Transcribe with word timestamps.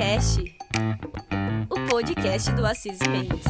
Cast, 0.00 0.42
o 1.68 1.90
podcast 1.90 2.50
do 2.52 2.64
Assis 2.64 2.98
Mendes. 3.00 3.44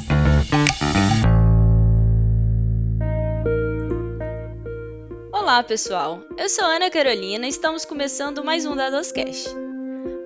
Olá, 5.32 5.62
pessoal. 5.62 6.20
Eu 6.36 6.48
sou 6.48 6.64
Ana 6.64 6.90
Carolina 6.90 7.46
e 7.46 7.50
estamos 7.50 7.84
começando 7.84 8.42
mais 8.42 8.66
um 8.66 8.74
Dadoscast. 8.74 9.48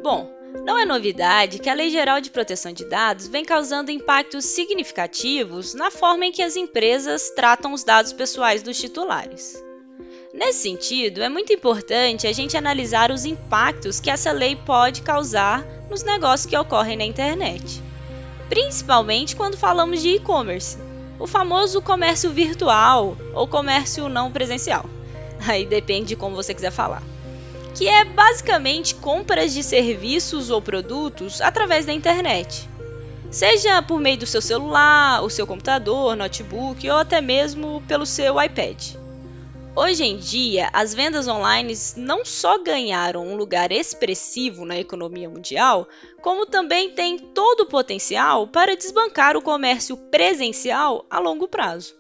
Bom, 0.03 0.33
não 0.65 0.79
é 0.79 0.87
novidade 0.87 1.59
que 1.59 1.69
a 1.69 1.75
Lei 1.75 1.91
Geral 1.91 2.23
de 2.23 2.31
Proteção 2.31 2.73
de 2.73 2.87
Dados 2.87 3.29
vem 3.29 3.45
causando 3.45 3.91
impactos 3.91 4.47
significativos 4.47 5.75
na 5.75 5.91
forma 5.91 6.25
em 6.25 6.33
que 6.33 6.43
as 6.43 6.57
empresas 6.57 7.29
tratam 7.37 7.75
os 7.75 7.85
dados 7.85 8.15
pessoais 8.15 8.63
dos 8.63 8.79
titulares. 8.79 9.63
Nesse 10.35 10.63
sentido, 10.63 11.23
é 11.23 11.29
muito 11.29 11.53
importante 11.53 12.27
a 12.27 12.33
gente 12.33 12.57
analisar 12.57 13.13
os 13.13 13.25
impactos 13.25 14.01
que 14.01 14.11
essa 14.11 14.33
lei 14.33 14.57
pode 14.57 15.01
causar 15.01 15.65
nos 15.89 16.03
negócios 16.03 16.45
que 16.45 16.57
ocorrem 16.57 16.97
na 16.97 17.05
internet, 17.05 17.81
principalmente 18.49 19.37
quando 19.37 19.57
falamos 19.57 20.03
de 20.03 20.17
e-commerce, 20.17 20.77
o 21.21 21.27
famoso 21.29 21.81
comércio 21.81 22.33
virtual 22.33 23.17
ou 23.33 23.47
comércio 23.47 24.09
não 24.09 24.33
presencial. 24.33 24.85
Aí 25.47 25.65
depende 25.65 26.09
de 26.09 26.17
como 26.17 26.35
você 26.35 26.53
quiser 26.53 26.73
falar. 26.73 27.05
Que 27.73 27.87
é 27.87 28.05
basicamente 28.05 28.97
compras 28.97 29.55
de 29.55 29.63
serviços 29.63 30.51
ou 30.51 30.61
produtos 30.61 31.41
através 31.41 31.87
da 31.87 31.93
internet. 31.93 32.69
Seja 33.31 33.81
por 33.83 34.01
meio 34.01 34.19
do 34.19 34.27
seu 34.27 34.43
celular, 34.43 35.23
o 35.23 35.31
seu 35.31 35.47
computador, 35.47 36.17
notebook 36.17 36.91
ou 36.91 36.97
até 36.97 37.21
mesmo 37.21 37.81
pelo 37.87 38.05
seu 38.05 38.43
iPad. 38.43 39.04
Hoje 39.77 40.05
em 40.05 40.17
dia, 40.19 40.71
as 40.73 40.95
vendas 40.95 41.27
online 41.27 41.75
não 41.97 42.25
só 42.25 42.63
ganharam 42.63 43.27
um 43.27 43.35
lugar 43.35 43.73
expressivo 43.73 44.65
na 44.65 44.79
economia 44.79 45.29
mundial, 45.29 45.89
como 46.23 46.47
também 46.47 46.91
têm 46.91 47.19
todo 47.19 47.63
o 47.63 47.67
potencial 47.67 48.47
para 48.47 48.77
desbancar 48.77 49.37
o 49.37 49.43
comércio 49.43 49.97
presencial 49.97 51.05
a 51.11 51.19
longo 51.19 51.49
prazo. 51.49 51.97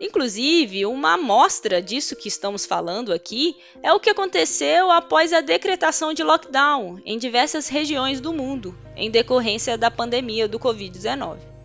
Inclusive, 0.00 0.84
uma 0.86 1.14
amostra 1.14 1.80
disso 1.80 2.16
que 2.16 2.26
estamos 2.26 2.66
falando 2.66 3.12
aqui 3.12 3.56
é 3.80 3.92
o 3.92 4.00
que 4.00 4.10
aconteceu 4.10 4.90
após 4.90 5.32
a 5.32 5.40
decretação 5.40 6.12
de 6.12 6.24
lockdown 6.24 7.00
em 7.06 7.16
diversas 7.16 7.68
regiões 7.68 8.20
do 8.20 8.32
mundo, 8.32 8.76
em 8.96 9.08
decorrência 9.08 9.78
da 9.78 9.88
pandemia 9.88 10.48
do 10.48 10.58
Covid-19. 10.58 11.55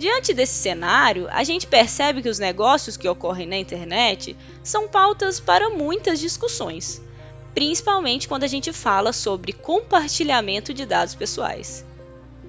Diante 0.00 0.32
desse 0.32 0.54
cenário, 0.54 1.28
a 1.30 1.44
gente 1.44 1.66
percebe 1.66 2.22
que 2.22 2.28
os 2.30 2.38
negócios 2.38 2.96
que 2.96 3.06
ocorrem 3.06 3.46
na 3.46 3.58
internet 3.58 4.34
são 4.64 4.88
pautas 4.88 5.38
para 5.38 5.68
muitas 5.68 6.18
discussões, 6.18 7.02
principalmente 7.54 8.26
quando 8.26 8.44
a 8.44 8.46
gente 8.46 8.72
fala 8.72 9.12
sobre 9.12 9.52
compartilhamento 9.52 10.72
de 10.72 10.86
dados 10.86 11.14
pessoais. 11.14 11.84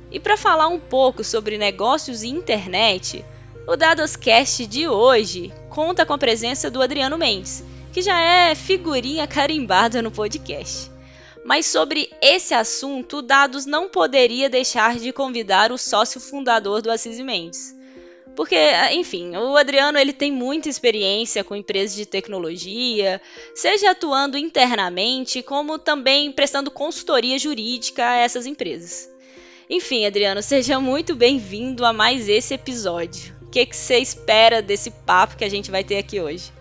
E 0.10 0.18
para 0.18 0.38
falar 0.38 0.70
um 0.70 0.80
pouco 0.80 1.26
sobre 1.26 1.58
negócios 1.58 2.24
e 2.24 2.30
internet, 2.30 3.26
o 3.68 3.76
Dadoscast 3.76 4.66
de 4.66 4.88
hoje 4.88 5.54
conta 5.70 6.06
com 6.06 6.14
a 6.14 6.18
presença 6.18 6.72
do 6.72 6.82
Adriano 6.82 7.18
Mendes, 7.18 7.66
que 7.92 8.02
já 8.02 8.18
é 8.18 8.56
figurinha 8.56 9.28
carimbada 9.28 10.02
no 10.02 10.10
podcast. 10.10 10.91
Mas 11.44 11.66
sobre 11.66 12.10
esse 12.22 12.54
assunto, 12.54 13.22
Dados 13.22 13.66
não 13.66 13.90
poderia 13.90 14.50
deixar 14.50 14.98
de 14.98 15.12
convidar 15.12 15.72
o 15.72 15.78
sócio 15.78 16.22
fundador 16.22 16.82
do 16.82 16.92
Assis 16.92 17.20
Mendes. 17.20 17.76
Porque, 18.36 18.58
enfim, 18.94 19.36
o 19.36 19.58
Adriano 19.58 19.98
ele 19.98 20.14
tem 20.14 20.32
muita 20.32 20.70
experiência 20.70 21.44
com 21.44 21.56
empresas 21.56 21.96
de 21.96 22.06
tecnologia, 22.06 23.22
seja 23.54 23.92
atuando 23.92 24.38
internamente, 24.38 25.42
como 25.42 25.78
também 25.78 26.32
prestando 26.32 26.72
consultoria 26.72 27.38
jurídica 27.38 28.08
a 28.08 28.18
essas 28.18 28.46
empresas. 28.46 29.10
Enfim, 29.70 30.06
Adriano, 30.06 30.42
seja 30.42 30.80
muito 30.80 31.16
bem-vindo 31.16 31.86
a 31.86 31.92
mais 31.92 32.30
esse 32.30 32.54
episódio. 32.54 33.36
O 33.42 33.50
que, 33.50 33.66
que 33.66 33.76
você 33.76 33.98
espera 33.98 34.62
desse 34.62 34.92
papo 34.92 35.36
que 35.36 35.44
a 35.44 35.50
gente 35.50 35.70
vai 35.70 35.84
ter 35.84 35.98
aqui 35.98 36.22
hoje? 36.22 36.52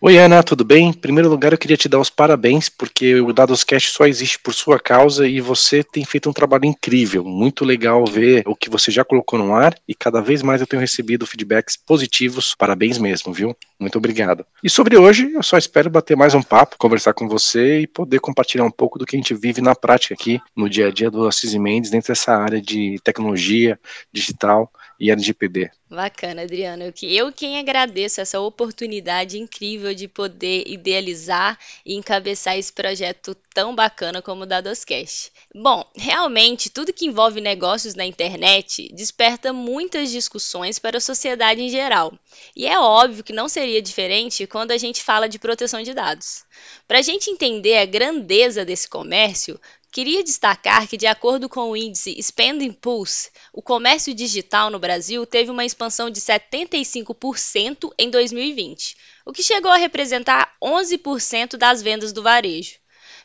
Oi, 0.00 0.16
Ana, 0.16 0.44
tudo 0.44 0.64
bem? 0.64 0.90
Em 0.90 0.92
primeiro 0.92 1.28
lugar, 1.28 1.50
eu 1.50 1.58
queria 1.58 1.76
te 1.76 1.88
dar 1.88 1.98
os 1.98 2.08
parabéns, 2.08 2.68
porque 2.68 3.16
o 3.16 3.32
Dadoscast 3.32 3.90
só 3.90 4.06
existe 4.06 4.38
por 4.38 4.54
sua 4.54 4.78
causa 4.78 5.26
e 5.26 5.40
você 5.40 5.82
tem 5.82 6.04
feito 6.04 6.30
um 6.30 6.32
trabalho 6.32 6.66
incrível. 6.66 7.24
Muito 7.24 7.64
legal 7.64 8.06
ver 8.06 8.44
o 8.46 8.54
que 8.54 8.70
você 8.70 8.92
já 8.92 9.04
colocou 9.04 9.36
no 9.40 9.52
ar 9.52 9.74
e 9.88 9.96
cada 9.96 10.20
vez 10.20 10.40
mais 10.40 10.60
eu 10.60 10.68
tenho 10.68 10.78
recebido 10.78 11.26
feedbacks 11.26 11.76
positivos. 11.76 12.54
Parabéns 12.56 12.96
mesmo, 12.96 13.32
viu? 13.32 13.56
Muito 13.76 13.98
obrigado. 13.98 14.46
E 14.62 14.70
sobre 14.70 14.96
hoje, 14.96 15.32
eu 15.34 15.42
só 15.42 15.58
espero 15.58 15.90
bater 15.90 16.16
mais 16.16 16.32
um 16.32 16.42
papo, 16.44 16.78
conversar 16.78 17.12
com 17.12 17.26
você 17.26 17.80
e 17.80 17.86
poder 17.88 18.20
compartilhar 18.20 18.64
um 18.64 18.70
pouco 18.70 19.00
do 19.00 19.04
que 19.04 19.16
a 19.16 19.18
gente 19.18 19.34
vive 19.34 19.60
na 19.60 19.74
prática 19.74 20.14
aqui, 20.14 20.40
no 20.54 20.70
dia 20.70 20.86
a 20.86 20.90
dia 20.92 21.10
do 21.10 21.26
Assis 21.26 21.52
Mendes, 21.54 21.90
dentro 21.90 22.06
dessa 22.06 22.36
área 22.36 22.62
de 22.62 23.00
tecnologia 23.02 23.76
digital 24.12 24.70
e 24.98 25.10
LGPD. 25.10 25.70
Bacana, 25.88 26.42
Adriano. 26.42 26.82
Eu, 26.84 26.92
eu 27.02 27.32
quem 27.32 27.58
agradeço 27.58 28.20
essa 28.20 28.40
oportunidade 28.40 29.38
incrível 29.38 29.94
de 29.94 30.06
poder 30.06 30.64
idealizar 30.66 31.58
e 31.86 31.94
encabeçar 31.94 32.58
esse 32.58 32.72
projeto 32.72 33.34
tão 33.54 33.74
bacana 33.74 34.20
como 34.20 34.42
o 34.42 34.46
Dadoscast. 34.46 35.32
Bom, 35.54 35.84
realmente, 35.96 36.68
tudo 36.68 36.92
que 36.92 37.06
envolve 37.06 37.40
negócios 37.40 37.94
na 37.94 38.04
internet 38.04 38.92
desperta 38.92 39.52
muitas 39.52 40.10
discussões 40.10 40.78
para 40.78 40.98
a 40.98 41.00
sociedade 41.00 41.62
em 41.62 41.68
geral. 41.68 42.12
E 42.54 42.66
é 42.66 42.78
óbvio 42.78 43.24
que 43.24 43.32
não 43.32 43.48
seria 43.48 43.80
diferente 43.80 44.46
quando 44.46 44.72
a 44.72 44.78
gente 44.78 45.02
fala 45.02 45.28
de 45.28 45.38
proteção 45.38 45.82
de 45.82 45.94
dados. 45.94 46.44
Para 46.86 46.98
a 46.98 47.02
gente 47.02 47.30
entender 47.30 47.78
a 47.78 47.86
grandeza 47.86 48.64
desse 48.64 48.88
comércio, 48.88 49.58
Queria 49.90 50.22
destacar 50.22 50.86
que, 50.86 50.98
de 50.98 51.06
acordo 51.06 51.48
com 51.48 51.70
o 51.70 51.76
índice 51.76 52.22
Spending 52.22 52.72
Pulse, 52.72 53.30
o 53.52 53.62
comércio 53.62 54.14
digital 54.14 54.68
no 54.70 54.78
Brasil 54.78 55.24
teve 55.24 55.50
uma 55.50 55.64
expansão 55.64 56.10
de 56.10 56.20
75% 56.20 57.90
em 57.98 58.10
2020, 58.10 58.96
o 59.24 59.32
que 59.32 59.42
chegou 59.42 59.70
a 59.70 59.78
representar 59.78 60.54
11% 60.62 61.56
das 61.56 61.82
vendas 61.82 62.12
do 62.12 62.22
varejo. 62.22 62.76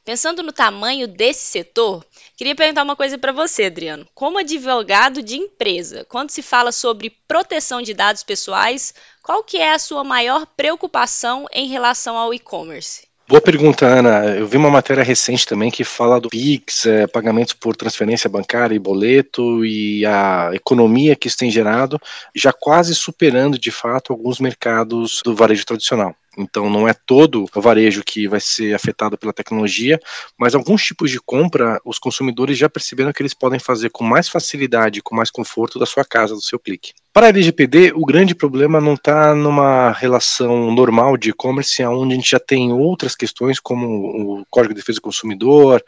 Pensando 0.06 0.42
no 0.42 0.54
tamanho 0.54 1.08
desse 1.08 1.46
setor, 1.46 2.06
queria 2.36 2.56
perguntar 2.56 2.84
uma 2.84 2.96
coisa 2.96 3.18
para 3.18 3.32
você, 3.32 3.66
Adriano. 3.66 4.08
Como 4.14 4.40
advogado 4.40 5.22
de 5.22 5.36
empresa, 5.36 6.06
quando 6.06 6.30
se 6.30 6.42
fala 6.42 6.72
sobre 6.72 7.10
proteção 7.28 7.82
de 7.82 7.94
dados 7.94 8.24
pessoais, 8.24 8.94
qual 9.22 9.44
que 9.44 9.58
é 9.58 9.74
a 9.74 9.80
sua 9.80 10.04
maior 10.04 10.46
preocupação 10.46 11.46
em 11.54 11.68
relação 11.68 12.18
ao 12.18 12.34
e-commerce? 12.34 13.08
Boa 13.28 13.42
pergunta, 13.42 13.86
Ana. 13.86 14.36
Eu 14.36 14.46
vi 14.46 14.58
uma 14.58 14.70
matéria 14.70 15.04
recente 15.04 15.48
também 15.48 15.72
que 15.72 15.84
fala 15.84 16.20
do 16.20 16.30
PIX, 16.30 16.86
é, 16.86 17.08
pagamentos 17.08 17.54
por 17.54 17.76
transferência 17.76 18.30
bancária 18.30 18.76
e 18.76 18.80
boleto 18.80 19.66
e 19.66 20.06
a 20.06 20.52
economia 20.54 21.16
que 21.16 21.28
isso 21.28 21.38
tem 21.38 21.50
gerado, 21.50 22.00
já 22.36 22.52
quase 22.52 22.94
superando 22.94 23.58
de 23.58 23.72
fato 23.72 24.12
alguns 24.12 24.40
mercados 24.40 25.22
do 25.24 25.34
varejo 25.36 25.66
tradicional. 25.66 26.14
Então 26.38 26.70
não 26.70 26.88
é 26.88 26.94
todo 26.94 27.46
o 27.54 27.62
varejo 27.62 28.04
que 28.04 28.28
vai 28.28 28.40
ser 28.40 28.74
afetado 28.74 29.18
pela 29.18 29.34
tecnologia, 29.34 30.00
mas 30.38 30.56
alguns 30.56 30.84
tipos 30.84 31.12
de 31.12 31.20
compra 31.20 31.80
os 31.86 32.00
consumidores 32.00 32.58
já 32.58 32.70
perceberam 32.70 33.14
que 33.14 33.22
eles 33.22 33.34
podem 33.34 33.60
fazer 33.60 33.90
com 33.90 34.04
mais 34.04 34.28
facilidade, 34.28 35.02
com 35.02 35.16
mais 35.16 35.30
conforto 35.30 35.78
da 35.78 35.86
sua 35.86 36.04
casa, 36.04 36.34
do 36.34 36.42
seu 36.42 36.60
clique. 36.60 36.94
Para 37.14 37.28
a 37.28 37.30
LGPD, 37.30 37.94
o 37.96 38.06
grande 38.06 38.34
problema 38.34 38.82
não 38.82 38.96
está 38.96 39.36
numa 39.36 39.92
relação 39.92 40.72
normal 40.72 41.16
de 41.16 41.30
e-commerce, 41.30 41.84
onde 41.86 42.14
a 42.14 42.16
gente 42.16 42.32
já 42.32 42.40
tem 42.40 42.74
outras 42.74 43.16
questões 43.16 43.60
como 43.60 44.40
o 44.40 44.46
Código 44.50 44.74
de 44.74 44.80
Defesa 44.80 44.96
do 44.98 45.04
Consumidor, 45.04 45.84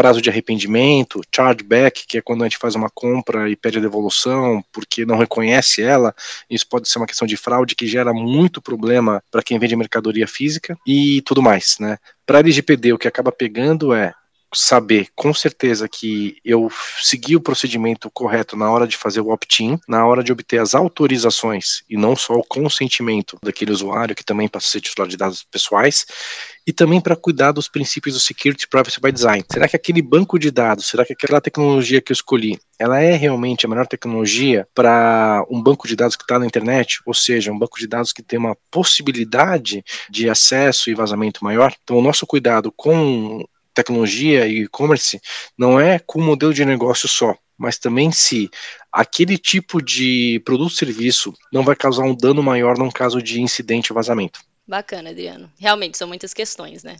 prazo 0.00 0.22
de 0.22 0.30
arrependimento, 0.30 1.20
chargeback, 1.30 2.06
que 2.06 2.16
é 2.16 2.22
quando 2.22 2.40
a 2.40 2.46
gente 2.46 2.56
faz 2.56 2.74
uma 2.74 2.88
compra 2.88 3.50
e 3.50 3.54
pede 3.54 3.76
a 3.76 3.82
devolução 3.82 4.64
porque 4.72 5.04
não 5.04 5.18
reconhece 5.18 5.82
ela. 5.82 6.14
Isso 6.48 6.66
pode 6.66 6.88
ser 6.88 6.96
uma 6.96 7.06
questão 7.06 7.28
de 7.28 7.36
fraude 7.36 7.76
que 7.76 7.86
gera 7.86 8.10
muito 8.10 8.62
problema 8.62 9.22
para 9.30 9.42
quem 9.42 9.58
vende 9.58 9.76
mercadoria 9.76 10.26
física 10.26 10.74
e 10.86 11.20
tudo 11.20 11.42
mais, 11.42 11.76
né? 11.78 11.98
Para 12.24 12.38
a 12.38 12.40
LGPD, 12.40 12.94
o 12.94 12.98
que 12.98 13.06
acaba 13.06 13.30
pegando 13.30 13.92
é 13.92 14.14
saber 14.54 15.08
com 15.14 15.32
certeza 15.32 15.88
que 15.88 16.36
eu 16.44 16.70
segui 17.00 17.36
o 17.36 17.40
procedimento 17.40 18.10
correto 18.10 18.56
na 18.56 18.70
hora 18.70 18.86
de 18.86 18.96
fazer 18.96 19.20
o 19.20 19.30
opt-in, 19.30 19.78
na 19.88 20.06
hora 20.06 20.22
de 20.22 20.32
obter 20.32 20.60
as 20.60 20.74
autorizações 20.74 21.82
e 21.88 21.96
não 21.96 22.16
só 22.16 22.34
o 22.34 22.44
consentimento 22.44 23.38
daquele 23.42 23.72
usuário 23.72 24.14
que 24.14 24.24
também 24.24 24.48
passa 24.48 24.66
a 24.66 24.70
ser 24.70 24.80
titular 24.80 25.08
de 25.08 25.16
dados 25.16 25.44
pessoais, 25.50 26.06
e 26.66 26.72
também 26.72 27.00
para 27.00 27.16
cuidar 27.16 27.52
dos 27.52 27.68
princípios 27.68 28.14
do 28.14 28.20
Security 28.20 28.68
Privacy 28.68 29.00
by 29.00 29.10
Design. 29.10 29.44
Será 29.50 29.68
que 29.68 29.76
aquele 29.76 30.02
banco 30.02 30.38
de 30.38 30.50
dados, 30.50 30.86
será 30.86 31.04
que 31.04 31.12
aquela 31.12 31.40
tecnologia 31.40 32.00
que 32.00 32.12
eu 32.12 32.14
escolhi, 32.14 32.58
ela 32.78 33.00
é 33.00 33.16
realmente 33.16 33.66
a 33.66 33.68
melhor 33.68 33.86
tecnologia 33.86 34.66
para 34.74 35.44
um 35.50 35.62
banco 35.62 35.88
de 35.88 35.96
dados 35.96 36.16
que 36.16 36.22
está 36.22 36.38
na 36.38 36.46
internet? 36.46 37.00
Ou 37.04 37.14
seja, 37.14 37.52
um 37.52 37.58
banco 37.58 37.78
de 37.78 37.86
dados 37.86 38.12
que 38.12 38.22
tem 38.22 38.38
uma 38.38 38.56
possibilidade 38.70 39.82
de 40.08 40.28
acesso 40.28 40.90
e 40.90 40.94
vazamento 40.94 41.42
maior? 41.42 41.74
Então, 41.82 41.96
o 41.96 42.02
nosso 42.02 42.26
cuidado 42.26 42.72
com 42.76 43.44
tecnologia 43.74 44.46
e 44.46 44.62
e-commerce 44.62 45.20
não 45.56 45.78
é 45.78 45.98
com 45.98 46.20
um 46.20 46.24
modelo 46.24 46.52
de 46.52 46.64
negócio 46.64 47.08
só, 47.08 47.36
mas 47.56 47.78
também 47.78 48.10
se 48.10 48.50
aquele 48.92 49.36
tipo 49.36 49.82
de 49.82 50.40
produto 50.44 50.70
ou 50.70 50.76
serviço 50.76 51.32
não 51.52 51.62
vai 51.62 51.76
causar 51.76 52.04
um 52.04 52.14
dano 52.14 52.42
maior 52.42 52.78
num 52.78 52.90
caso 52.90 53.22
de 53.22 53.40
incidente 53.40 53.92
ou 53.92 53.94
vazamento. 53.94 54.40
Bacana, 54.66 55.10
Adriano. 55.10 55.52
Realmente 55.58 55.98
são 55.98 56.06
muitas 56.06 56.32
questões, 56.32 56.84
né? 56.84 56.96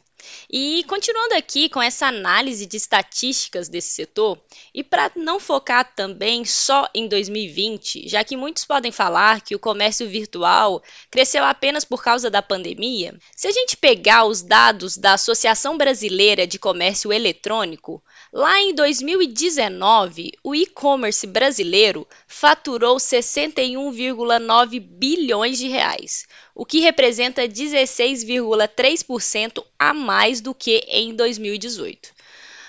E 0.51 0.85
continuando 0.89 1.35
aqui 1.35 1.69
com 1.69 1.81
essa 1.81 2.07
análise 2.07 2.67
de 2.67 2.77
estatísticas 2.77 3.69
desse 3.69 3.91
setor, 3.91 4.39
e 4.75 4.83
para 4.83 5.11
não 5.15 5.39
focar 5.39 5.95
também 5.95 6.45
só 6.45 6.89
em 6.93 7.07
2020, 7.07 8.09
já 8.09 8.25
que 8.25 8.37
muitos 8.37 8.65
podem 8.65 8.91
falar 8.91 9.41
que 9.41 9.55
o 9.55 9.59
comércio 9.59 10.09
virtual 10.09 10.83
cresceu 11.11 11.45
apenas 11.45 11.85
por 11.85 12.03
causa 12.03 12.29
da 12.29 12.43
pandemia, 12.43 13.17
se 13.37 13.47
a 13.47 13.53
gente 13.53 13.77
pegar 13.77 14.25
os 14.25 14.43
dados 14.43 14.97
da 14.97 15.15
Associação 15.15 15.79
Brasileira 15.79 16.47
de 16.47 16.59
Comércio 16.59 17.13
Eletrônico, 17.13 18.03
lá 18.33 18.61
em 18.61 18.75
2019, 18.75 20.33
o 20.43 20.55
e-commerce 20.55 21.27
brasileiro 21.27 22.07
faturou 22.27 22.97
61,9 22.97 24.81
bilhões 24.81 25.59
de 25.59 25.69
reais, 25.69 26.27
o 26.55 26.65
que 26.65 26.81
representa 26.81 27.49
16,3% 27.49 29.65
a 29.79 29.95
mais 29.95 30.41
do 30.41 30.55
que 30.55 30.85
em 30.89 31.15
2018. 31.15 32.21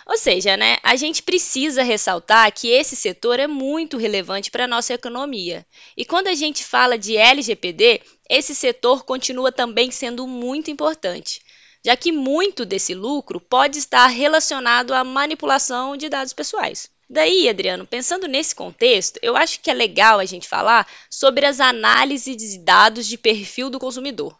Ou 0.08 0.18
seja, 0.18 0.58
né, 0.58 0.78
a 0.84 0.96
gente 0.96 1.24
precisa 1.24 1.84
ressaltar 1.84 2.52
que 2.52 2.70
esse 2.70 2.96
setor 2.96 3.40
é 3.40 3.48
muito 3.48 3.98
relevante 3.98 4.52
para 4.52 4.66
a 4.66 4.68
nossa 4.68 4.94
economia. 4.94 5.66
E 5.96 6.04
quando 6.04 6.28
a 6.28 6.34
gente 6.34 6.66
fala 6.66 6.98
de 6.98 7.16
LGPD, 7.16 8.02
esse 8.30 8.54
setor 8.54 9.06
continua 9.06 9.52
também 9.52 9.92
sendo 9.92 10.28
muito 10.28 10.72
importante, 10.72 11.40
já 11.86 11.96
que 11.96 12.12
muito 12.12 12.66
desse 12.66 12.94
lucro 12.94 13.40
pode 13.40 13.78
estar 13.78 14.08
relacionado 14.08 14.94
à 14.94 15.04
manipulação 15.04 15.96
de 15.96 16.10
dados 16.10 16.34
pessoais. 16.34 16.90
Daí, 17.14 17.50
Adriano, 17.50 17.86
pensando 17.86 18.26
nesse 18.26 18.56
contexto, 18.56 19.20
eu 19.22 19.36
acho 19.36 19.60
que 19.60 19.70
é 19.70 19.74
legal 19.74 20.18
a 20.18 20.24
gente 20.24 20.48
falar 20.48 20.88
sobre 21.10 21.46
as 21.46 21.60
análises 21.60 22.38
de 22.38 22.58
dados 22.58 23.06
de 23.06 23.18
perfil 23.18 23.70
do 23.70 23.78
consumidor. 23.78 24.34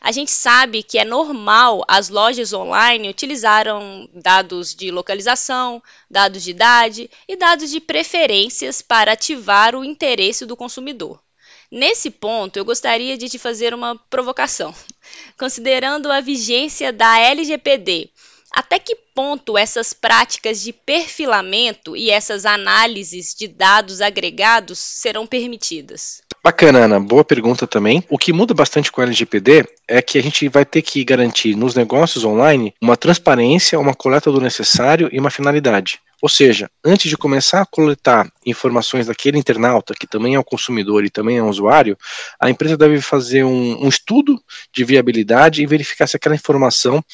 A 0.00 0.10
gente 0.10 0.30
sabe 0.30 0.82
que 0.82 0.98
é 0.98 1.04
normal 1.04 1.84
as 1.86 2.08
lojas 2.08 2.54
online 2.54 3.10
utilizarem 3.10 4.08
dados 4.14 4.74
de 4.74 4.90
localização, 4.90 5.82
dados 6.10 6.42
de 6.42 6.52
idade 6.52 7.10
e 7.28 7.36
dados 7.36 7.68
de 7.68 7.80
preferências 7.80 8.80
para 8.80 9.12
ativar 9.12 9.76
o 9.76 9.84
interesse 9.84 10.46
do 10.46 10.56
consumidor. 10.56 11.22
Nesse 11.70 12.10
ponto, 12.10 12.56
eu 12.56 12.64
gostaria 12.64 13.18
de 13.18 13.28
te 13.28 13.38
fazer 13.38 13.74
uma 13.74 13.94
provocação. 14.08 14.74
Considerando 15.38 16.10
a 16.10 16.22
vigência 16.22 16.94
da 16.94 17.18
LGPD 17.18 18.10
até 18.56 18.78
que 18.78 18.96
ponto 19.14 19.58
essas 19.58 19.92
práticas 19.92 20.62
de 20.62 20.72
perfilamento 20.72 21.94
e 21.94 22.10
essas 22.10 22.46
análises 22.46 23.34
de 23.38 23.46
dados 23.46 24.00
agregados 24.00 24.78
serão 24.78 25.26
permitidas? 25.26 26.22
Bacana, 26.42 26.78
Ana. 26.78 26.98
Boa 26.98 27.22
pergunta 27.22 27.66
também. 27.66 28.02
O 28.08 28.16
que 28.16 28.32
muda 28.32 28.54
bastante 28.54 28.90
com 28.90 29.02
o 29.02 29.04
LGPD 29.04 29.68
é 29.86 30.00
que 30.00 30.16
a 30.16 30.22
gente 30.22 30.48
vai 30.48 30.64
ter 30.64 30.80
que 30.80 31.04
garantir 31.04 31.54
nos 31.54 31.74
negócios 31.74 32.24
online 32.24 32.72
uma 32.80 32.96
transparência, 32.96 33.78
uma 33.78 33.94
coleta 33.94 34.32
do 34.32 34.40
necessário 34.40 35.10
e 35.12 35.20
uma 35.20 35.30
finalidade. 35.30 36.00
Ou 36.22 36.28
seja, 36.30 36.70
antes 36.82 37.10
de 37.10 37.16
começar 37.16 37.60
a 37.60 37.66
coletar 37.66 38.26
informações 38.44 39.06
daquele 39.06 39.38
internauta, 39.38 39.92
que 39.92 40.06
também 40.06 40.34
é 40.34 40.40
um 40.40 40.42
consumidor 40.42 41.04
e 41.04 41.10
também 41.10 41.36
é 41.36 41.42
um 41.42 41.50
usuário, 41.50 41.96
a 42.40 42.48
empresa 42.48 42.74
deve 42.74 43.02
fazer 43.02 43.44
um, 43.44 43.84
um 43.84 43.88
estudo 43.88 44.40
de 44.72 44.82
viabilidade 44.82 45.62
e 45.62 45.66
verificar 45.66 46.06
se 46.06 46.16
aquela 46.16 46.34
informação 46.34 47.04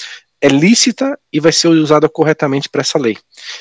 é 0.43 0.49
lícita 0.49 1.17
e 1.33 1.39
vai 1.39 1.53
ser 1.53 1.69
usada 1.69 2.09
corretamente 2.09 2.69
para 2.69 2.81
essa 2.81 2.99
lei. 2.99 3.17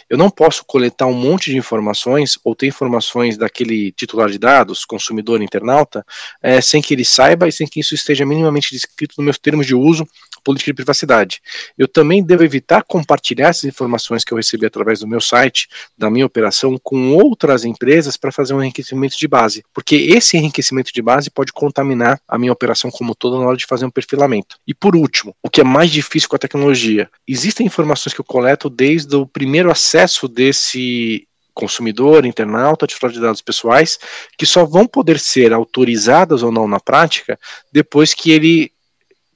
Eu 0.10 0.18
não 0.18 0.32
posso 0.32 0.66
coletar 0.66 1.06
um 1.06 1.14
monte 1.14 1.52
de 1.52 1.58
informações 1.58 2.40
ou 2.44 2.56
ter 2.56 2.66
informações 2.66 3.38
daquele 3.38 3.92
titular 3.92 4.32
de 4.32 4.40
dados, 4.40 4.84
consumidor, 4.84 5.44
internauta, 5.44 6.04
é, 6.42 6.60
sem 6.60 6.82
que 6.82 6.96
ele 6.96 7.06
saiba 7.06 7.48
e 7.48 7.52
sem 7.52 7.68
que 7.68 7.80
isso 7.80 7.94
esteja 7.94 8.26
minimamente 8.26 8.72
descrito 8.72 9.14
nos 9.18 9.26
meus 9.26 9.38
termos 9.38 9.68
de 9.68 9.76
uso 9.76 10.08
política 10.44 10.72
de 10.72 10.76
privacidade. 10.76 11.42
Eu 11.78 11.88
também 11.88 12.24
devo 12.24 12.44
evitar 12.44 12.84
compartilhar 12.84 13.50
essas 13.50 13.66
informações 13.66 14.24
que 14.24 14.32
eu 14.32 14.38
recebi 14.38 14.66
através 14.66 15.00
do 15.00 15.08
meu 15.08 15.22
site, 15.22 15.68
da 15.98 16.10
minha 16.10 16.26
operação, 16.26 16.78
com 16.82 17.14
outras 17.16 17.66
empresas 17.66 18.18
para 18.18 18.32
fazer 18.32 18.54
um 18.54 18.62
enriquecimento 18.62 19.18
de 19.18 19.28
base, 19.28 19.64
porque 19.74 19.96
esse 19.96 20.38
enriquecimento 20.38 20.92
de 20.94 21.02
base 21.02 21.30
pode 21.30 21.52
contaminar 21.52 22.20
a 22.28 22.38
minha 22.38 22.52
operação 22.52 22.90
como 22.92 23.16
toda 23.16 23.38
na 23.38 23.46
hora 23.46 23.58
de 23.58 23.66
fazer 23.66 23.86
um 23.86 23.92
perfilamento. 23.92 24.58
E 24.68 24.74
por 24.74 24.96
último, 24.96 25.36
o 25.42 25.50
que 25.50 25.62
é 25.62 25.64
mais 25.64 25.92
difícil 25.92 26.30
com 26.30 26.36
a 26.36 26.40
tecnologia, 26.40 27.10
existem 27.28 27.66
informações 27.66 28.14
que 28.14 28.22
eu 28.22 28.26
coleto 28.26 28.70
desde 28.70 29.16
o 29.16 29.26
primeiro 29.26 29.72
acesso 29.72 30.28
desse 30.28 31.28
consumidor, 31.54 32.26
internauta, 32.26 32.88
titular 32.88 33.12
de 33.12 33.20
dados 33.20 33.42
pessoais, 33.42 34.00
que 34.38 34.46
só 34.46 34.66
vão 34.66 34.88
poder 34.88 35.20
ser 35.20 35.54
autorizadas 35.54 36.44
ou 36.44 36.52
não 36.52 36.68
na 36.68 36.80
prática 36.80 37.40
depois 37.72 38.14
que 38.14 38.32
ele 38.32 38.71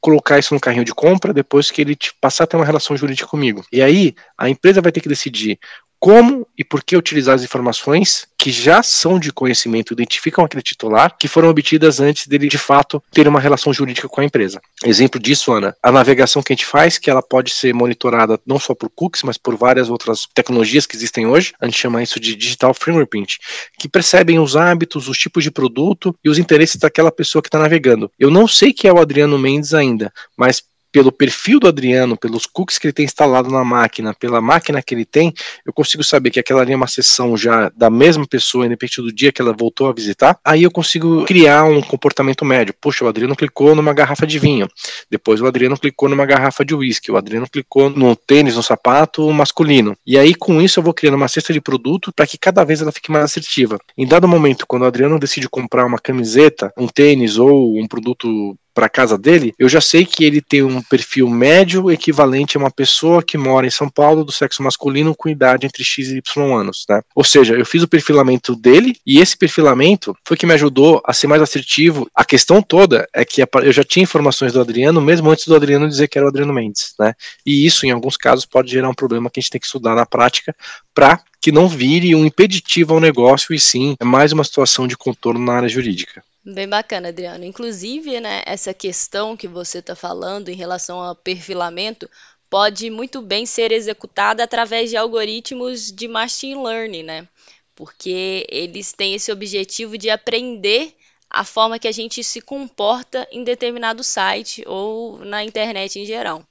colocar 0.06 0.38
isso 0.38 0.54
no 0.54 0.60
carrinho 0.60 0.86
de 0.86 0.94
compra 0.94 1.34
depois 1.34 1.72
que 1.72 1.82
ele 1.82 1.98
passar 2.22 2.44
a 2.44 2.48
ter 2.48 2.56
uma 2.56 2.66
relação 2.66 2.96
jurídica 2.96 3.28
comigo. 3.28 3.66
E 3.72 3.82
aí, 3.82 4.14
a 4.38 4.48
empresa 4.48 4.80
vai 4.80 4.92
ter 4.92 5.02
que 5.02 5.10
decidir 5.10 5.58
como 6.00 6.48
e 6.58 6.64
por 6.64 6.84
que 6.84 6.96
utilizar 6.96 7.36
as 7.36 7.44
informações 7.44 8.28
que 8.38 8.52
já 8.52 8.84
são 8.84 9.20
de 9.20 9.32
conhecimento, 9.32 9.92
identificam 9.92 10.46
aquele 10.46 10.62
titular, 10.62 11.18
que 11.18 11.28
foram 11.28 11.50
obtidas 11.50 12.00
antes 12.00 12.28
dele 12.28 12.48
de 12.48 12.60
fato 12.60 13.02
ter 13.12 13.28
uma 13.28 13.40
relação 13.40 13.74
jurídica 13.74 14.08
com 14.08 14.22
a 14.22 14.24
empresa. 14.24 14.62
Exemplo 14.84 15.20
disso, 15.20 15.52
Ana, 15.52 15.76
a 15.82 15.92
navegação 15.92 16.44
que 16.44 16.54
a 16.54 16.56
gente 16.56 16.66
faz, 16.66 17.00
que 17.00 17.10
ela 17.10 17.24
pode 17.24 17.52
ser 17.52 17.74
monitorada 17.74 18.40
não 18.46 18.60
só 18.60 18.76
por 18.76 18.88
cookies, 18.94 19.24
mas 19.24 19.36
por 19.36 19.56
várias 19.56 19.90
outras 19.90 20.28
tecnologias 20.34 20.86
que 20.86 20.96
existem 20.96 21.26
hoje, 21.26 21.54
a 21.60 21.66
gente 21.66 21.80
chama 21.80 22.04
isso 22.04 22.20
de 22.20 22.36
digital 22.36 22.72
fingerprint, 22.72 23.40
que 23.80 23.90
percebem 23.90 24.38
os 24.38 24.56
hábitos, 24.56 25.08
os 25.08 25.18
tipos 25.18 25.44
de 25.44 25.50
produto 25.50 26.16
e 26.24 26.30
os 26.30 26.38
interesses 26.38 26.76
daquela 26.76 27.12
pessoa 27.12 27.42
que 27.42 27.48
está 27.48 27.58
navegando. 27.58 28.12
Eu 28.20 28.30
não 28.30 28.48
sei 28.48 28.72
que 28.72 28.88
é 28.88 28.94
o 28.94 29.00
Adriano 29.00 29.40
Mendes 29.40 29.74
ainda, 29.74 30.14
mas 30.38 30.62
pelo 30.96 31.12
perfil 31.12 31.60
do 31.60 31.68
Adriano, 31.68 32.16
pelos 32.16 32.46
cookies 32.46 32.78
que 32.78 32.88
ele 32.88 32.94
tem 32.94 33.04
instalado 33.04 33.50
na 33.50 33.66
máquina, 33.66 34.14
pela 34.14 34.40
máquina 34.40 34.82
que 34.82 34.96
ele 34.96 35.04
tem, 35.04 35.34
eu 35.66 35.74
consigo 35.74 36.02
saber 36.06 36.30
que 36.30 36.40
aquela 36.40 36.62
ali 36.62 36.72
é 36.72 36.76
uma 36.78 36.88
sessão 36.88 37.36
já 37.36 37.70
da 37.76 37.90
mesma 37.90 38.26
pessoa, 38.26 38.66
independente 38.66 39.02
do 39.02 39.12
dia 39.12 39.30
que 39.30 39.42
ela 39.42 39.52
voltou 39.52 39.90
a 39.90 39.94
visitar. 39.94 40.40
Aí 40.42 40.64
eu 40.64 40.72
consigo 40.72 41.26
criar 41.26 41.66
um 41.66 41.82
comportamento 41.82 42.46
médio. 42.46 42.74
Poxa, 42.80 43.04
o 43.04 43.10
Adriano 43.10 43.36
clicou 43.36 43.76
numa 43.76 43.92
garrafa 43.94 44.26
de 44.26 44.40
vinho. 44.40 44.70
Depois 45.12 45.42
o 45.42 45.46
Adriano 45.46 45.78
clicou 45.78 46.08
numa 46.08 46.26
garrafa 46.26 46.64
de 46.64 46.74
uísque. 46.74 47.12
O 47.12 47.18
Adriano 47.18 47.46
clicou 47.52 47.90
no 47.90 48.16
tênis, 48.16 48.56
no 48.56 48.64
sapato 48.64 49.30
masculino. 49.34 49.98
E 50.08 50.18
aí 50.18 50.34
com 50.34 50.62
isso 50.62 50.80
eu 50.80 50.84
vou 50.84 50.94
criando 50.94 51.16
uma 51.16 51.28
cesta 51.28 51.52
de 51.52 51.60
produto 51.60 52.14
para 52.14 52.26
que 52.26 52.38
cada 52.38 52.64
vez 52.64 52.82
ela 52.82 52.94
fique 52.94 53.12
mais 53.12 53.26
assertiva. 53.26 53.78
Em 53.98 54.08
dado 54.08 54.30
momento, 54.30 54.66
quando 54.66 54.84
o 54.84 54.86
Adriano 54.86 55.20
decide 55.20 55.50
comprar 55.50 55.86
uma 55.86 56.00
camiseta, 56.00 56.72
um 56.78 56.88
tênis 56.88 57.38
ou 57.38 57.78
um 57.78 57.86
produto 57.86 58.58
para 58.76 58.90
casa 58.90 59.18
dele, 59.18 59.56
eu 59.58 59.70
já 59.70 59.80
sei 59.80 60.06
que 60.06 60.26
ele 60.26 60.42
tem 60.42 60.62
um 60.62 60.82
perfil 60.82 61.30
médio 61.30 61.90
equivalente 61.90 62.58
a 62.58 62.60
uma 62.60 62.70
pessoa 62.70 63.24
que 63.24 63.38
mora 63.38 63.66
em 63.66 63.72
São 63.72 63.90
Paulo 63.90 64.26
do 64.26 64.34
sexo 64.34 64.62
masculino 64.62 65.16
com 65.16 65.30
idade 65.30 65.66
entre 65.66 65.82
X 65.82 66.10
e 66.10 66.18
Y 66.18 66.54
anos, 66.54 66.86
né? 66.90 67.02
Ou 67.16 67.24
seja, 67.24 67.56
eu 67.56 67.66
fiz 67.66 67.82
o 67.82 67.88
perfilamento 67.88 68.54
dele 68.54 68.98
e 69.08 69.20
esse 69.22 69.38
perfilamento 69.38 70.14
foi 70.26 70.36
que 70.36 70.46
me 70.46 70.54
ajudou 70.54 71.02
a 71.06 71.14
ser 71.14 71.28
mais 71.28 71.42
assertivo. 71.42 72.06
A 72.14 72.26
questão 72.26 72.62
toda 72.62 73.08
é 73.14 73.24
que 73.24 73.42
eu 73.42 73.72
já 73.72 73.84
tinha 73.84 74.04
informações 74.04 74.52
do 74.52 74.60
Adriano 74.60 75.00
mesmo 75.00 75.30
antes 75.30 75.48
do 75.48 75.56
Adriano 75.56 75.88
dizer 75.88 76.10
que 76.10 76.18
era 76.18 76.26
o 76.26 76.30
Adriano 76.30 76.54
Mendes, 76.54 76.94
né? 77.00 77.14
E 77.46 77.66
isso, 77.66 77.86
em 77.86 77.92
alguns 77.92 78.18
casos, 78.18 78.46
pode 78.46 78.70
gerar 78.70 78.90
um 78.90 78.94
problema 78.94 79.30
que 79.30 79.40
a 79.40 79.42
gente 79.42 79.52
tem 79.52 79.62
que 79.62 79.68
estudar 79.68 79.96
na 79.96 80.06
prática 80.06 80.54
para 80.94 81.22
que 81.40 81.52
não 81.52 81.70
vire 81.70 82.14
um 82.14 82.26
impeditivo 82.26 82.94
ao 82.94 83.00
negócio 83.00 83.56
e 83.56 83.60
sim 83.60 83.96
é 84.00 84.04
mais 84.04 84.34
uma 84.34 84.44
situação 84.44 84.86
de 84.86 84.98
contorno 84.98 85.40
na 85.40 85.54
área 85.54 85.70
jurídica. 85.70 86.22
Bem 86.46 86.70
bacana, 86.70 87.10
Adriano. 87.10 87.44
Inclusive, 87.44 88.20
né, 88.22 88.42
essa 88.46 88.74
questão 88.74 89.36
que 89.36 89.48
você 89.48 89.80
está 89.80 89.96
falando 89.96 90.48
em 90.50 90.56
relação 90.56 91.00
ao 91.02 91.16
perfilamento 91.16 92.10
pode 92.50 92.90
muito 92.90 93.22
bem 93.22 93.46
ser 93.46 93.72
executada 93.72 94.44
através 94.44 94.90
de 94.90 94.96
algoritmos 94.96 95.92
de 95.92 96.08
machine 96.08 96.64
learning, 96.64 97.04
né? 97.04 97.28
Porque 97.76 98.46
eles 98.50 98.94
têm 98.94 99.16
esse 99.16 99.32
objetivo 99.32 99.98
de 99.98 100.10
aprender 100.10 100.96
a 101.30 101.44
forma 101.44 101.80
que 101.80 101.88
a 101.88 101.92
gente 101.92 102.24
se 102.24 102.40
comporta 102.40 103.28
em 103.32 103.44
determinado 103.44 104.04
site 104.04 104.64
ou 104.68 105.18
na 105.26 105.44
internet 105.44 106.00
em 106.00 106.06
geral. 106.06 106.46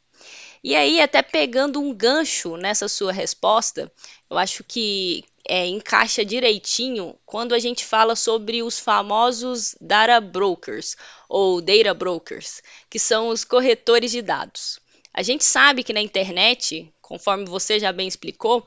E 0.65 0.75
aí, 0.75 1.01
até 1.01 1.23
pegando 1.23 1.81
um 1.81 1.93
gancho 1.95 2.57
nessa 2.57 2.89
sua 2.89 3.13
resposta, 3.13 3.93
eu 4.31 4.39
acho 4.39 4.65
que 4.65 5.25
é, 5.47 5.67
encaixa 5.67 6.25
direitinho 6.25 7.19
quando 7.27 7.55
a 7.55 7.59
gente 7.59 7.85
fala 7.85 8.17
sobre 8.17 8.63
os 8.63 8.79
famosos 8.79 9.77
data 9.81 10.21
brokers 10.21 10.97
ou 11.29 11.61
data 11.61 11.93
brokers, 11.93 12.63
que 12.89 12.99
são 12.99 13.29
os 13.29 13.45
corretores 13.45 14.11
de 14.11 14.23
dados. 14.23 14.79
A 15.13 15.23
gente 15.23 15.45
sabe 15.45 15.85
que 15.85 15.93
na 15.93 16.01
internet, 16.01 16.93
conforme 17.01 17.45
você 17.45 17.79
já 17.79 17.93
bem 17.93 18.09
explicou, 18.09 18.67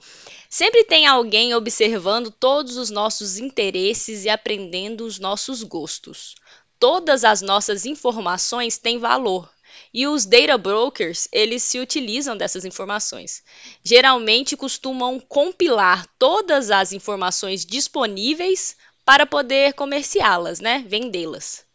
sempre 0.49 0.83
tem 0.85 1.05
alguém 1.05 1.53
observando 1.53 2.31
todos 2.31 2.77
os 2.77 2.89
nossos 2.89 3.37
interesses 3.37 4.23
e 4.23 4.29
aprendendo 4.29 5.05
os 5.05 5.19
nossos 5.19 5.61
gostos. 5.63 6.35
Todas 6.79 7.23
as 7.23 7.41
nossas 7.41 7.85
informações 7.85 8.77
têm 8.77 8.97
valor, 8.97 9.49
e 9.93 10.07
os 10.07 10.25
data 10.25 10.57
brokers, 10.57 11.27
eles 11.31 11.63
se 11.63 11.79
utilizam 11.79 12.35
dessas 12.35 12.65
informações. 12.65 13.43
Geralmente 13.83 14.57
costumam 14.57 15.19
compilar 15.19 16.05
todas 16.19 16.71
as 16.71 16.91
informações 16.93 17.65
disponíveis 17.65 18.75
para 19.05 19.25
poder 19.25 19.73
comerciá-las, 19.73 20.59
né? 20.59 20.83
Vendê-las. 20.87 21.65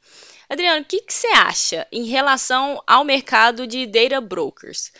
Adriano, 0.48 0.82
o 0.82 0.84
que, 0.84 1.02
você 1.08 1.28
acha 1.28 1.86
em 1.90 2.04
relação 2.04 2.82
ao 2.86 3.04
mercado 3.04 3.66
de 3.66 3.86
data 3.86 4.20
brokers? 4.20 4.92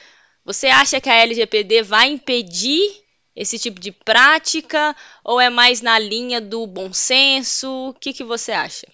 Você 0.45 0.69
acha 0.69 1.01
que 1.01 1.11
a 1.11 1.17
LGPD 1.17 1.83
vai 1.83 2.09
impedir 2.09 3.03
esse 3.37 3.59
tipo 3.59 3.79
de 3.79 3.93
prática 3.93 4.97
ou 5.23 5.41
é 5.41 5.51
mais 5.51 5.81
na 5.81 5.99
linha 5.99 6.41
do 6.41 6.67
bom 6.67 6.93
senso? 6.93 7.91
O 7.91 7.95
que, 7.95 8.13
que 8.13 8.25
você 8.25 8.53
acha? 8.53 8.87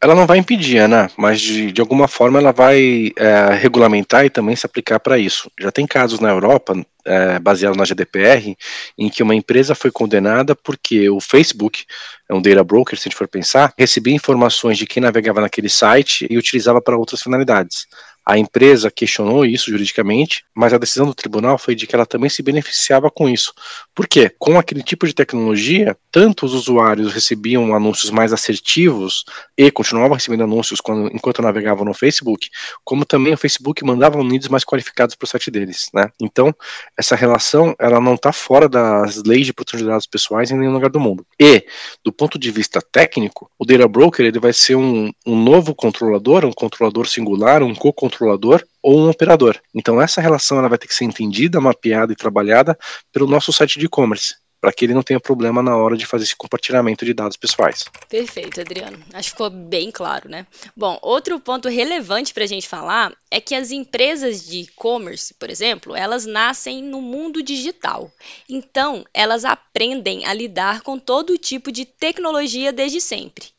Ela 0.00 0.14
não 0.14 0.26
vai 0.26 0.38
impedir, 0.38 0.86
né? 0.88 1.08
Mas 1.16 1.40
de, 1.40 1.72
de 1.72 1.80
alguma 1.80 2.06
forma 2.06 2.38
ela 2.38 2.52
vai 2.52 3.10
é, 3.16 3.54
regulamentar 3.54 4.24
e 4.24 4.30
também 4.30 4.54
se 4.54 4.66
aplicar 4.66 5.00
para 5.00 5.18
isso. 5.18 5.50
Já 5.58 5.70
tem 5.70 5.86
casos 5.86 6.20
na 6.20 6.30
Europa, 6.30 6.74
é, 7.04 7.38
baseado 7.38 7.76
na 7.76 7.84
GDPR, 7.84 8.56
em 8.98 9.08
que 9.08 9.22
uma 9.22 9.34
empresa 9.34 9.74
foi 9.74 9.90
condenada 9.90 10.54
porque 10.54 11.08
o 11.08 11.20
Facebook, 11.20 11.84
é 12.28 12.34
um 12.34 12.42
data 12.42 12.64
broker, 12.64 12.98
se 12.98 13.02
a 13.02 13.10
gente 13.10 13.18
for 13.18 13.28
pensar, 13.28 13.72
recebia 13.78 14.14
informações 14.14 14.78
de 14.78 14.86
quem 14.86 15.02
navegava 15.02 15.40
naquele 15.40 15.68
site 15.68 16.26
e 16.28 16.38
utilizava 16.38 16.80
para 16.80 16.96
outras 16.96 17.22
finalidades. 17.22 17.86
A 18.26 18.38
empresa 18.38 18.90
questionou 18.90 19.44
isso 19.44 19.70
juridicamente, 19.70 20.44
mas 20.54 20.72
a 20.72 20.78
decisão 20.78 21.04
do 21.04 21.14
tribunal 21.14 21.58
foi 21.58 21.74
de 21.74 21.86
que 21.86 21.94
ela 21.94 22.06
também 22.06 22.30
se 22.30 22.42
beneficiava 22.42 23.10
com 23.10 23.28
isso. 23.28 23.52
Por 23.94 24.08
quê? 24.08 24.32
Com 24.38 24.58
aquele 24.58 24.82
tipo 24.82 25.06
de 25.06 25.12
tecnologia, 25.12 25.94
tanto 26.10 26.46
os 26.46 26.54
usuários 26.54 27.12
recebiam 27.12 27.74
anúncios 27.74 28.10
mais 28.10 28.32
assertivos 28.32 29.24
e 29.58 29.70
continuavam 29.70 30.14
recebendo 30.14 30.44
anúncios 30.44 30.80
quando, 30.80 31.14
enquanto 31.14 31.42
navegavam 31.42 31.84
no 31.84 31.92
Facebook, 31.92 32.48
como 32.82 33.04
também 33.04 33.34
o 33.34 33.38
Facebook 33.38 33.84
mandava 33.84 34.22
leads 34.22 34.48
mais 34.48 34.64
qualificados 34.64 35.14
para 35.14 35.26
o 35.26 35.28
site 35.28 35.50
deles. 35.50 35.90
Né? 35.92 36.10
Então, 36.18 36.54
essa 36.98 37.14
relação 37.14 37.74
ela 37.78 38.00
não 38.00 38.14
está 38.14 38.32
fora 38.32 38.68
das 38.70 39.22
leis 39.22 39.44
de 39.44 39.52
proteção 39.52 39.80
de 39.80 39.86
dados 39.86 40.06
pessoais 40.06 40.50
em 40.50 40.56
nenhum 40.56 40.72
lugar 40.72 40.88
do 40.88 41.00
mundo. 41.00 41.26
E, 41.38 41.66
do 42.02 42.10
ponto 42.10 42.38
de 42.38 42.50
vista 42.50 42.80
técnico, 42.80 43.50
o 43.58 43.66
Data 43.66 43.86
Broker 43.86 44.24
ele 44.24 44.40
vai 44.40 44.52
ser 44.52 44.76
um, 44.76 45.12
um 45.26 45.36
novo 45.36 45.74
controlador, 45.74 46.46
um 46.46 46.52
controlador 46.52 47.06
singular, 47.06 47.62
um 47.62 47.74
co-controlador 47.74 48.13
controlador 48.14 48.64
ou 48.82 49.00
um 49.00 49.10
operador. 49.10 49.58
Então 49.74 50.00
essa 50.00 50.20
relação 50.20 50.58
ela 50.58 50.68
vai 50.68 50.78
ter 50.78 50.86
que 50.86 50.94
ser 50.94 51.04
entendida, 51.04 51.60
mapeada 51.60 52.12
e 52.12 52.16
trabalhada 52.16 52.78
pelo 53.12 53.26
nosso 53.26 53.52
site 53.52 53.78
de 53.78 53.86
e-commerce 53.86 54.36
para 54.60 54.72
que 54.72 54.86
ele 54.86 54.94
não 54.94 55.02
tenha 55.02 55.20
problema 55.20 55.62
na 55.62 55.76
hora 55.76 55.94
de 55.94 56.06
fazer 56.06 56.24
esse 56.24 56.34
compartilhamento 56.34 57.04
de 57.04 57.12
dados 57.12 57.36
pessoais. 57.36 57.84
Perfeito, 58.08 58.62
Adriano. 58.62 58.98
Acho 59.12 59.28
que 59.28 59.32
ficou 59.32 59.50
bem 59.50 59.90
claro, 59.90 60.26
né? 60.26 60.46
Bom, 60.74 60.98
outro 61.02 61.38
ponto 61.38 61.68
relevante 61.68 62.32
para 62.32 62.44
a 62.44 62.46
gente 62.46 62.66
falar 62.66 63.14
é 63.30 63.42
que 63.42 63.54
as 63.54 63.70
empresas 63.70 64.46
de 64.46 64.60
e-commerce, 64.60 65.34
por 65.34 65.50
exemplo, 65.50 65.94
elas 65.94 66.24
nascem 66.24 66.82
no 66.82 67.02
mundo 67.02 67.42
digital. 67.42 68.10
Então, 68.48 69.04
elas 69.12 69.44
aprendem 69.44 70.24
a 70.24 70.32
lidar 70.32 70.80
com 70.80 70.98
todo 70.98 71.36
tipo 71.36 71.70
de 71.70 71.84
tecnologia 71.84 72.72
desde 72.72 73.02
sempre. 73.02 73.53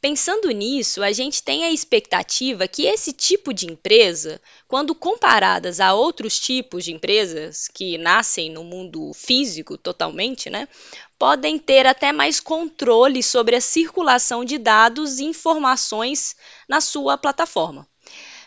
Pensando 0.00 0.50
nisso, 0.50 1.02
a 1.02 1.12
gente 1.12 1.42
tem 1.42 1.62
a 1.62 1.70
expectativa 1.70 2.66
que 2.66 2.86
esse 2.86 3.12
tipo 3.12 3.52
de 3.52 3.66
empresa, 3.66 4.40
quando 4.66 4.94
comparadas 4.94 5.78
a 5.78 5.92
outros 5.92 6.40
tipos 6.40 6.84
de 6.86 6.92
empresas 6.94 7.68
que 7.68 7.98
nascem 7.98 8.50
no 8.50 8.64
mundo 8.64 9.12
físico 9.12 9.76
totalmente, 9.76 10.48
né, 10.48 10.66
podem 11.18 11.58
ter 11.58 11.86
até 11.86 12.12
mais 12.12 12.40
controle 12.40 13.22
sobre 13.22 13.54
a 13.54 13.60
circulação 13.60 14.42
de 14.42 14.56
dados 14.56 15.18
e 15.18 15.24
informações 15.24 16.34
na 16.66 16.80
sua 16.80 17.18
plataforma. 17.18 17.86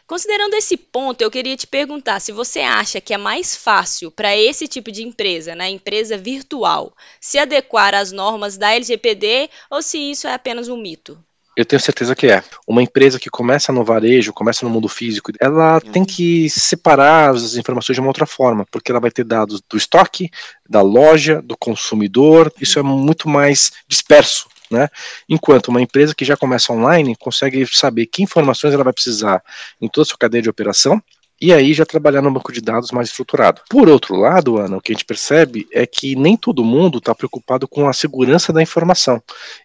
Considerando 0.07 0.55
esse 0.55 0.75
ponto, 0.75 1.21
eu 1.21 1.29
queria 1.29 1.55
te 1.55 1.67
perguntar 1.67 2.19
se 2.19 2.31
você 2.31 2.61
acha 2.61 2.99
que 2.99 3.13
é 3.13 3.17
mais 3.17 3.55
fácil 3.55 4.09
para 4.09 4.35
esse 4.35 4.67
tipo 4.67 4.91
de 4.91 5.03
empresa, 5.03 5.53
né, 5.53 5.69
empresa 5.69 6.17
virtual, 6.17 6.95
se 7.21 7.37
adequar 7.37 7.93
às 7.93 8.11
normas 8.11 8.57
da 8.57 8.73
LGPD 8.73 9.51
ou 9.69 9.83
se 9.83 9.99
isso 9.99 10.27
é 10.27 10.33
apenas 10.33 10.67
um 10.67 10.77
mito. 10.77 11.23
Eu 11.55 11.65
tenho 11.65 11.79
certeza 11.79 12.15
que 12.15 12.27
é. 12.27 12.43
Uma 12.67 12.81
empresa 12.81 13.19
que 13.19 13.29
começa 13.29 13.71
no 13.71 13.83
varejo, 13.83 14.33
começa 14.33 14.65
no 14.65 14.71
mundo 14.71 14.87
físico, 14.87 15.31
ela 15.39 15.75
uhum. 15.75 15.91
tem 15.91 16.05
que 16.05 16.49
separar 16.49 17.29
as 17.31 17.55
informações 17.55 17.95
de 17.95 18.01
uma 18.01 18.09
outra 18.09 18.25
forma, 18.25 18.65
porque 18.71 18.91
ela 18.91 18.99
vai 18.99 19.11
ter 19.11 19.23
dados 19.23 19.61
do 19.69 19.77
estoque, 19.77 20.29
da 20.67 20.81
loja, 20.81 21.41
do 21.41 21.55
consumidor. 21.55 22.51
Isso 22.59 22.79
é 22.79 22.81
muito 22.81 23.29
mais 23.29 23.71
disperso. 23.87 24.47
Né? 24.71 24.89
Enquanto 25.29 25.67
uma 25.67 25.81
empresa 25.81 26.15
que 26.15 26.25
já 26.25 26.35
começa 26.35 26.73
online 26.73 27.15
consegue 27.15 27.67
saber 27.67 28.07
que 28.07 28.23
informações 28.23 28.73
ela 28.73 28.83
vai 28.83 28.93
precisar 28.93 29.43
em 29.79 29.87
toda 29.87 30.03
a 30.03 30.05
sua 30.05 30.17
cadeia 30.17 30.41
de 30.41 30.49
operação 30.49 31.01
e 31.43 31.51
aí 31.51 31.73
já 31.73 31.85
trabalhar 31.85 32.21
no 32.21 32.31
banco 32.31 32.53
de 32.53 32.61
dados 32.61 32.89
mais 32.91 33.09
estruturado. 33.09 33.59
Por 33.69 33.89
outro 33.89 34.15
lado, 34.15 34.57
Ana, 34.57 34.77
o 34.77 34.81
que 34.81 34.93
a 34.93 34.95
gente 34.95 35.03
percebe 35.03 35.67
é 35.73 35.85
que 35.85 36.15
nem 36.15 36.37
todo 36.37 36.63
mundo 36.63 36.99
está 36.99 37.13
preocupado 37.13 37.67
com 37.67 37.85
a 37.85 37.91
segurança 37.91 38.53
da 38.53 38.61
informação. 38.61 39.21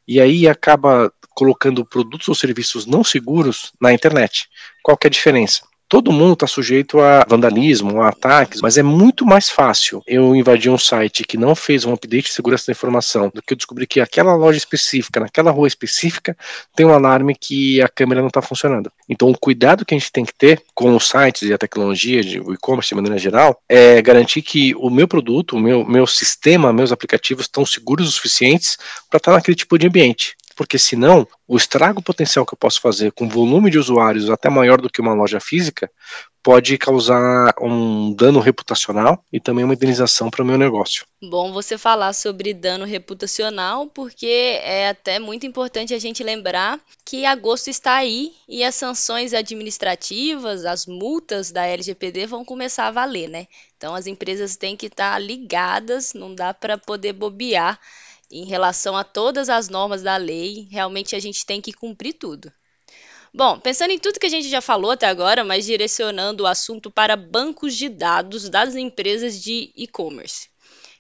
E 0.07 0.21
aí 0.21 0.49
acaba 0.49 1.13
colocando 1.37 1.85
produtos 1.85 2.27
ou 2.27 2.35
serviços 2.35 2.85
não 2.85 3.05
seguros 3.05 3.73
na 3.81 3.93
internet. 3.93 4.49
Qual 4.83 4.99
é 5.01 5.07
a 5.07 5.11
diferença? 5.11 5.63
Todo 5.89 6.13
mundo 6.13 6.35
está 6.35 6.47
sujeito 6.47 7.01
a 7.01 7.25
vandalismo, 7.29 8.03
a 8.03 8.09
ataques, 8.09 8.61
mas 8.61 8.77
é 8.77 8.83
muito 8.83 9.25
mais 9.25 9.49
fácil 9.49 10.03
eu 10.07 10.37
invadir 10.37 10.71
um 10.71 10.79
site 10.79 11.25
que 11.25 11.39
não 11.39 11.55
fez 11.55 11.85
um 11.85 11.93
update 11.93 12.27
de 12.27 12.33
segurança 12.33 12.67
da 12.67 12.73
informação 12.73 13.31
do 13.35 13.41
que 13.41 13.55
eu 13.55 13.57
descobrir 13.57 13.87
que 13.87 14.01
aquela 14.01 14.35
loja 14.35 14.59
específica, 14.59 15.21
naquela 15.21 15.51
rua 15.51 15.67
específica, 15.67 16.37
tem 16.77 16.85
um 16.85 16.93
alarme 16.93 17.35
que 17.35 17.81
a 17.81 17.89
câmera 17.89 18.21
não 18.21 18.29
está 18.29 18.43
funcionando. 18.43 18.93
Então, 19.09 19.31
o 19.31 19.39
cuidado 19.39 19.85
que 19.85 19.95
a 19.95 19.99
gente 19.99 20.13
tem 20.13 20.25
que 20.25 20.35
ter 20.35 20.63
com 20.75 20.95
os 20.95 21.09
sites 21.09 21.43
e 21.43 21.53
a 21.53 21.59
tecnologia, 21.59 22.23
de, 22.23 22.39
e-commerce 22.39 22.91
de 22.91 22.95
maneira 22.95 23.19
geral, 23.19 23.61
é 23.69 24.03
garantir 24.03 24.43
que 24.43 24.75
o 24.77 24.91
meu 24.91 25.09
produto, 25.09 25.57
o 25.57 25.61
meu, 25.61 25.85
meu 25.85 26.07
sistema, 26.07 26.73
meus 26.73 26.93
aplicativos 26.93 27.45
estão 27.45 27.65
seguros 27.65 28.09
o 28.09 28.13
suficientes 28.13 28.77
para 29.09 29.17
estar 29.17 29.33
naquele 29.33 29.55
tipo 29.55 29.79
de 29.79 29.87
ambiente 29.87 30.37
porque 30.59 30.77
senão 30.77 31.25
o 31.47 31.57
estrago 31.57 32.03
potencial 32.03 32.45
que 32.45 32.53
eu 32.53 32.59
posso 32.59 32.81
fazer 32.81 33.13
com 33.13 33.29
volume 33.29 33.71
de 33.71 33.79
usuários 33.79 34.29
até 34.29 34.51
maior 34.51 34.81
do 34.81 34.91
que 34.91 35.01
uma 35.01 35.15
loja 35.15 35.39
física 35.39 35.89
pode 36.43 36.77
causar 36.77 37.55
um 37.61 38.13
dano 38.13 38.41
reputacional 38.41 39.25
e 39.33 39.39
também 39.39 39.65
uma 39.65 39.75
indenização 39.75 40.29
para 40.29 40.43
o 40.43 40.47
meu 40.47 40.59
negócio. 40.59 41.07
Bom 41.23 41.53
você 41.53 41.79
falar 41.79 42.13
sobre 42.13 42.53
dano 42.53 42.85
reputacional, 42.85 43.87
porque 43.87 44.59
é 44.63 44.89
até 44.89 45.21
muito 45.21 45.47
importante 45.47 45.95
a 45.95 45.99
gente 45.99 46.25
lembrar 46.25 46.81
que 47.05 47.25
agosto 47.25 47.69
está 47.69 47.95
aí 47.95 48.33
e 48.49 48.65
as 48.65 48.75
sanções 48.75 49.33
administrativas, 49.35 50.65
as 50.65 50.87
multas 50.87 51.53
da 51.53 51.67
LGPD 51.67 52.27
vão 52.27 52.45
começar 52.45 52.89
a 52.89 52.93
valer, 52.93 53.29
né? 53.29 53.47
Então 53.77 53.95
as 53.95 54.09
empresas 54.09 54.57
têm 54.57 54.77
que 54.77 54.87
estar 54.87 55.21
ligadas, 55.21 56.15
não 56.15 56.35
dá 56.35 56.53
para 56.53 56.77
poder 56.77 57.13
bobear 57.13 57.79
em 58.31 58.45
relação 58.45 58.97
a 58.97 59.05
todas 59.05 59.49
as 59.49 59.69
normas 59.69 60.03
da 60.03 60.17
lei, 60.17 60.69
realmente 60.71 61.17
a 61.17 61.21
gente 61.21 61.45
tem 61.45 61.61
que 61.61 61.73
cumprir 61.73 62.15
tudo. 62.15 62.53
Bom, 63.33 63.61
pensando 63.61 63.91
em 63.91 63.99
tudo 63.99 64.19
que 64.19 64.27
a 64.27 64.31
gente 64.31 64.49
já 64.49 64.61
falou 64.61 64.91
até 64.91 65.07
agora, 65.07 65.45
mas 65.45 65.67
direcionando 65.67 66.45
o 66.45 66.47
assunto 66.47 66.91
para 66.91 67.17
bancos 67.17 67.77
de 67.77 67.89
dados 67.89 68.49
das 68.49 68.75
empresas 68.75 69.41
de 69.41 69.71
e-commerce. 69.77 70.49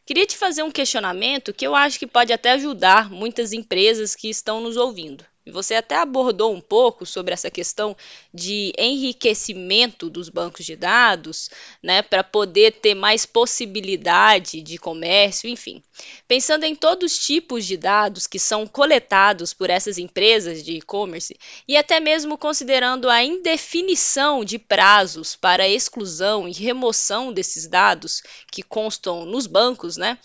Queria 0.04 0.26
te 0.26 0.36
fazer 0.36 0.62
um 0.62 0.70
questionamento 0.70 1.52
que 1.52 1.66
eu 1.66 1.74
acho 1.74 1.98
que 1.98 2.06
pode 2.06 2.32
até 2.32 2.52
ajudar 2.52 3.10
muitas 3.10 3.52
empresas 3.52 4.14
que 4.14 4.28
estão 4.28 4.60
nos 4.60 4.76
ouvindo. 4.76 5.24
Você 5.50 5.74
até 5.74 5.96
abordou 5.96 6.54
um 6.54 6.60
pouco 6.60 7.04
sobre 7.06 7.34
essa 7.34 7.50
questão 7.50 7.96
de 8.32 8.72
enriquecimento 8.78 10.10
dos 10.10 10.28
bancos 10.28 10.64
de 10.64 10.76
dados, 10.76 11.50
né, 11.82 12.02
para 12.02 12.22
poder 12.22 12.72
ter 12.72 12.94
mais 12.94 13.26
possibilidade 13.26 14.60
de 14.60 14.78
comércio, 14.78 15.48
enfim. 15.48 15.82
Pensando 16.26 16.64
em 16.64 16.74
todos 16.74 17.12
os 17.12 17.18
tipos 17.18 17.64
de 17.66 17.76
dados 17.76 18.26
que 18.26 18.38
são 18.38 18.66
coletados 18.66 19.52
por 19.52 19.70
essas 19.70 19.98
empresas 19.98 20.64
de 20.64 20.72
e-commerce 20.72 21.36
e 21.66 21.76
até 21.76 22.00
mesmo 22.00 22.38
considerando 22.38 23.08
a 23.08 23.22
indefinição 23.22 24.44
de 24.44 24.58
prazos 24.58 25.34
para 25.34 25.68
exclusão 25.68 26.48
e 26.48 26.52
remoção 26.52 27.32
desses 27.32 27.66
dados 27.66 28.22
que 28.50 28.62
constam 28.62 29.24
nos 29.24 29.46
bancos, 29.46 29.96
né? 29.96 30.18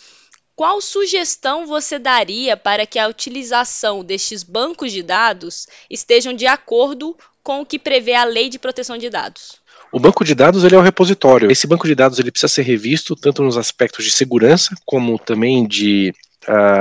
Qual 0.55 0.79
sugestão 0.81 1.65
você 1.65 1.97
daria 1.97 2.55
para 2.55 2.85
que 2.85 2.99
a 2.99 3.07
utilização 3.07 4.03
destes 4.03 4.43
bancos 4.43 4.91
de 4.91 5.01
dados 5.01 5.67
estejam 5.89 6.31
de 6.31 6.45
acordo 6.45 7.17
com 7.41 7.61
o 7.61 7.65
que 7.65 7.79
prevê 7.79 8.13
a 8.13 8.23
Lei 8.23 8.49
de 8.49 8.59
Proteção 8.59 8.97
de 8.97 9.09
Dados? 9.09 9.61
O 9.91 9.99
banco 9.99 10.23
de 10.23 10.33
dados 10.33 10.63
ele 10.63 10.75
é 10.75 10.77
o 10.77 10.81
repositório. 10.81 11.51
Esse 11.51 11.67
banco 11.67 11.87
de 11.87 11.95
dados 11.95 12.19
ele 12.19 12.31
precisa 12.31 12.51
ser 12.51 12.63
revisto 12.63 13.15
tanto 13.15 13.43
nos 13.43 13.57
aspectos 13.57 14.05
de 14.05 14.11
segurança 14.11 14.75
como 14.85 15.17
também 15.19 15.67
de 15.67 16.13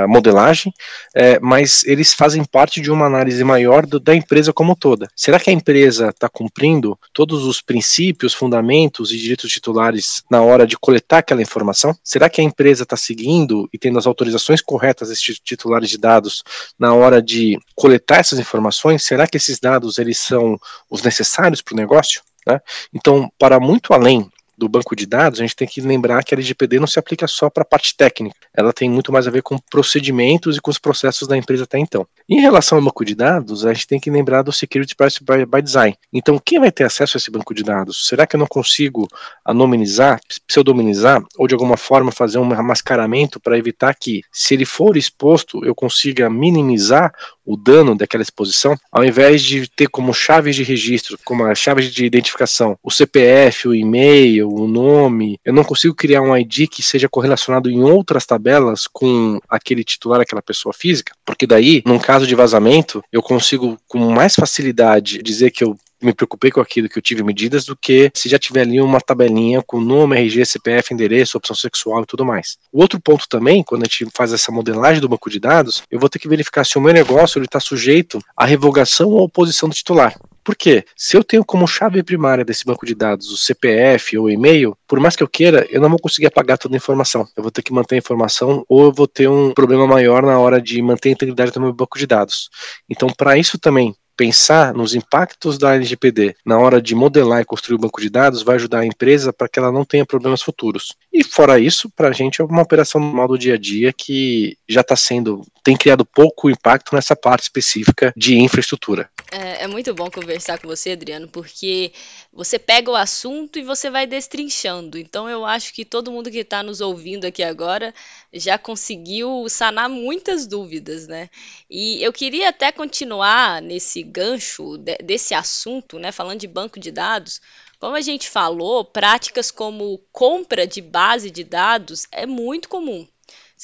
modelagem, 0.07 0.73
é, 1.15 1.39
mas 1.39 1.83
eles 1.85 2.13
fazem 2.13 2.43
parte 2.43 2.81
de 2.81 2.91
uma 2.91 3.05
análise 3.05 3.43
maior 3.43 3.85
do, 3.85 3.99
da 3.99 4.15
empresa 4.15 4.53
como 4.53 4.75
toda. 4.75 5.07
Será 5.15 5.39
que 5.39 5.49
a 5.49 5.53
empresa 5.53 6.09
está 6.09 6.29
cumprindo 6.29 6.97
todos 7.13 7.45
os 7.45 7.61
princípios, 7.61 8.33
fundamentos 8.33 9.11
e 9.11 9.17
direitos 9.17 9.51
titulares 9.51 10.23
na 10.29 10.41
hora 10.41 10.65
de 10.65 10.77
coletar 10.77 11.19
aquela 11.19 11.41
informação? 11.41 11.95
Será 12.03 12.29
que 12.29 12.41
a 12.41 12.43
empresa 12.43 12.83
está 12.83 12.97
seguindo 12.97 13.69
e 13.73 13.77
tendo 13.77 13.97
as 13.97 14.07
autorizações 14.07 14.61
corretas 14.61 15.09
desses 15.09 15.39
titulares 15.39 15.89
de 15.89 15.97
dados 15.97 16.43
na 16.77 16.93
hora 16.93 17.21
de 17.21 17.57
coletar 17.75 18.19
essas 18.19 18.39
informações? 18.39 19.03
Será 19.03 19.27
que 19.27 19.37
esses 19.37 19.59
dados 19.59 19.97
eles 19.97 20.17
são 20.17 20.57
os 20.89 21.01
necessários 21.01 21.61
para 21.61 21.73
o 21.73 21.77
negócio? 21.77 22.21
Né? 22.45 22.59
Então, 22.93 23.31
para 23.39 23.59
muito 23.59 23.93
além 23.93 24.29
do 24.63 24.69
banco 24.69 24.95
de 24.95 25.05
dados, 25.05 25.39
a 25.39 25.43
gente 25.43 25.55
tem 25.55 25.67
que 25.67 25.81
lembrar 25.81 26.23
que 26.23 26.33
a 26.33 26.37
LGPD 26.37 26.79
não 26.79 26.87
se 26.87 26.97
aplica 26.97 27.27
só 27.27 27.49
para 27.49 27.63
a 27.63 27.65
parte 27.65 27.95
técnica, 27.95 28.35
ela 28.53 28.71
tem 28.71 28.89
muito 28.89 29.11
mais 29.11 29.27
a 29.27 29.31
ver 29.31 29.41
com 29.41 29.57
procedimentos 29.69 30.55
e 30.55 30.61
com 30.61 30.71
os 30.71 30.79
processos 30.79 31.27
da 31.27 31.37
empresa 31.37 31.65
até 31.65 31.77
então. 31.77 32.07
Em 32.29 32.39
relação 32.39 32.77
ao 32.77 32.83
banco 32.83 33.03
de 33.03 33.13
dados, 33.13 33.65
a 33.65 33.73
gente 33.73 33.87
tem 33.87 33.99
que 33.99 34.09
lembrar 34.09 34.41
do 34.41 34.51
Security 34.51 34.95
Privacy 34.95 35.19
by, 35.21 35.45
by 35.45 35.61
Design. 35.61 35.95
Então, 36.13 36.39
quem 36.43 36.59
vai 36.59 36.71
ter 36.71 36.85
acesso 36.85 37.17
a 37.17 37.19
esse 37.19 37.29
banco 37.29 37.53
de 37.53 37.63
dados? 37.63 38.07
Será 38.07 38.25
que 38.25 38.35
eu 38.35 38.39
não 38.39 38.47
consigo 38.47 39.07
anonimizar, 39.43 40.19
pseudonimizar 40.47 41.21
ou 41.37 41.47
de 41.47 41.53
alguma 41.53 41.75
forma 41.75 42.11
fazer 42.11 42.37
um 42.37 42.45
mascaramento 42.45 43.39
para 43.39 43.57
evitar 43.57 43.93
que, 43.93 44.21
se 44.31 44.53
ele 44.53 44.65
for 44.65 44.95
exposto, 44.95 45.65
eu 45.65 45.75
consiga 45.75 46.29
minimizar 46.29 47.13
o 47.45 47.57
dano 47.57 47.95
daquela 47.95 48.23
exposição, 48.23 48.77
ao 48.91 49.03
invés 49.03 49.41
de 49.43 49.67
ter 49.67 49.87
como 49.87 50.13
chaves 50.13 50.55
de 50.55 50.63
registro, 50.63 51.17
como 51.25 51.45
a 51.45 51.53
chave 51.53 51.87
de 51.89 52.05
identificação, 52.05 52.77
o 52.81 52.89
CPF, 52.89 53.67
o 53.67 53.75
e-mail, 53.75 54.52
o 54.61 54.67
nome, 54.67 55.39
eu 55.43 55.53
não 55.53 55.63
consigo 55.63 55.95
criar 55.95 56.21
um 56.21 56.35
ID 56.35 56.67
que 56.69 56.83
seja 56.83 57.09
correlacionado 57.09 57.69
em 57.69 57.83
outras 57.83 58.25
tabelas 58.25 58.87
com 58.87 59.39
aquele 59.49 59.83
titular, 59.83 60.21
aquela 60.21 60.41
pessoa 60.41 60.73
física, 60.73 61.13
porque 61.25 61.47
daí, 61.47 61.81
num 61.85 61.99
caso 61.99 62.27
de 62.27 62.35
vazamento, 62.35 63.03
eu 63.11 63.21
consigo 63.21 63.77
com 63.87 63.99
mais 64.11 64.35
facilidade 64.35 65.21
dizer 65.21 65.51
que 65.51 65.63
eu 65.63 65.77
me 66.05 66.13
preocupei 66.13 66.51
com 66.51 66.61
aquilo 66.61 66.89
que 66.89 66.97
eu 66.97 67.01
tive 67.01 67.23
medidas 67.23 67.65
do 67.65 67.75
que 67.75 68.11
se 68.13 68.29
já 68.29 68.37
tiver 68.37 68.61
ali 68.61 68.81
uma 68.81 69.01
tabelinha 69.01 69.61
com 69.61 69.79
nome, 69.79 70.17
RG, 70.17 70.45
CPF, 70.45 70.93
endereço, 70.93 71.37
opção 71.37 71.55
sexual 71.55 72.03
e 72.03 72.05
tudo 72.05 72.25
mais. 72.25 72.57
O 72.71 72.81
outro 72.81 72.99
ponto 72.99 73.27
também, 73.27 73.63
quando 73.63 73.83
a 73.83 73.85
gente 73.85 74.07
faz 74.15 74.33
essa 74.33 74.51
modelagem 74.51 75.01
do 75.01 75.09
banco 75.09 75.29
de 75.29 75.39
dados, 75.39 75.83
eu 75.89 75.99
vou 75.99 76.09
ter 76.09 76.19
que 76.19 76.27
verificar 76.27 76.65
se 76.65 76.77
o 76.77 76.81
meu 76.81 76.93
negócio 76.93 77.41
está 77.41 77.59
sujeito 77.59 78.19
à 78.35 78.45
revogação 78.45 79.09
ou 79.09 79.23
oposição 79.23 79.69
do 79.69 79.75
titular. 79.75 80.15
Por 80.43 80.55
quê? 80.55 80.83
Se 80.95 81.15
eu 81.15 81.23
tenho 81.23 81.45
como 81.45 81.65
chave 81.65 82.03
primária 82.03 82.43
desse 82.43 82.65
banco 82.65 82.85
de 82.85 82.93
dados 82.93 83.31
o 83.31 83.37
CPF 83.37 84.17
ou 84.17 84.25
o 84.25 84.29
e-mail, 84.29 84.77
por 84.85 84.99
mais 84.99 85.15
que 85.15 85.23
eu 85.23 85.27
queira, 85.27 85.65
eu 85.69 85.79
não 85.79 85.89
vou 85.89 85.97
conseguir 85.97 86.27
apagar 86.27 86.57
toda 86.57 86.75
a 86.75 86.77
informação. 86.77 87.25
Eu 87.37 87.43
vou 87.43 87.51
ter 87.51 87.61
que 87.61 87.71
manter 87.71 87.95
a 87.95 87.97
informação 87.99 88.65
ou 88.67 88.83
eu 88.83 88.91
vou 88.91 89.07
ter 89.07 89.29
um 89.29 89.53
problema 89.53 89.87
maior 89.87 90.21
na 90.23 90.37
hora 90.37 90.61
de 90.61 90.81
manter 90.81 91.09
a 91.09 91.11
integridade 91.13 91.51
do 91.51 91.61
meu 91.61 91.71
banco 91.71 91.97
de 91.97 92.05
dados. 92.05 92.49
Então, 92.89 93.07
para 93.07 93.37
isso 93.37 93.57
também, 93.57 93.95
pensar 94.15 94.73
nos 94.73 94.93
impactos 94.93 95.57
da 95.57 95.75
LGPD 95.75 96.35
na 96.45 96.57
hora 96.57 96.81
de 96.81 96.95
modelar 96.95 97.41
e 97.41 97.45
construir 97.45 97.75
o 97.75 97.79
banco 97.79 98.01
de 98.01 98.09
dados 98.09 98.43
vai 98.43 98.55
ajudar 98.55 98.79
a 98.79 98.85
empresa 98.85 99.33
para 99.33 99.47
que 99.47 99.59
ela 99.59 99.71
não 99.71 99.85
tenha 99.85 100.05
problemas 100.05 100.41
futuros. 100.41 100.95
E 101.11 101.23
fora 101.23 101.59
isso, 101.59 101.89
para 101.89 102.09
a 102.09 102.11
gente 102.11 102.41
é 102.41 102.43
uma 102.43 102.61
operação 102.61 102.99
normal 103.01 103.27
do 103.27 103.37
dia 103.37 103.55
a 103.55 103.57
dia 103.57 103.93
que 103.93 104.57
já 104.67 104.81
está 104.81 104.95
sendo, 104.95 105.45
tem 105.63 105.75
criado 105.75 106.05
pouco 106.05 106.49
impacto 106.49 106.95
nessa 106.95 107.15
parte 107.15 107.43
específica 107.43 108.13
de 108.15 108.37
infraestrutura. 108.37 109.09
É, 109.31 109.63
é, 109.63 109.67
muito 109.67 109.93
bom 109.95 110.11
conversar 110.11 110.59
com 110.59 110.67
você, 110.67 110.91
Adriano, 110.91 111.27
porque 111.27 111.91
você 112.31 112.59
pega 112.59 112.91
o 112.91 112.95
assunto 112.95 113.57
e 113.57 113.63
você 113.63 113.89
vai 113.89 114.05
destrinchando. 114.05 114.97
Então 114.97 115.27
eu 115.27 115.43
acho 115.43 115.73
que 115.73 115.83
todo 115.83 116.11
mundo 116.11 116.29
que 116.29 116.37
está 116.37 116.61
nos 116.61 116.81
ouvindo 116.81 117.25
aqui 117.25 117.41
agora 117.41 117.93
já 118.31 118.59
conseguiu 118.59 119.45
sanar 119.49 119.89
muitas 119.89 120.45
dúvidas, 120.45 121.07
né? 121.07 121.29
E 121.67 122.03
eu 122.03 122.13
queria 122.13 122.49
até 122.49 122.71
continuar 122.71 123.59
nesse 123.59 124.02
gancho 124.03 124.77
de, 124.77 124.97
desse 124.97 125.33
assunto, 125.33 125.97
né? 125.97 126.11
Falando 126.11 126.39
de 126.39 126.47
banco 126.47 126.79
de 126.79 126.91
dados. 126.91 127.41
Como 127.79 127.95
a 127.95 128.01
gente 128.01 128.29
falou, 128.29 128.85
práticas 128.85 129.51
como 129.51 129.99
compra 130.11 130.67
de 130.67 130.81
base 130.81 131.31
de 131.31 131.43
dados 131.43 132.07
é 132.11 132.25
muito 132.25 132.69
comum. 132.69 133.07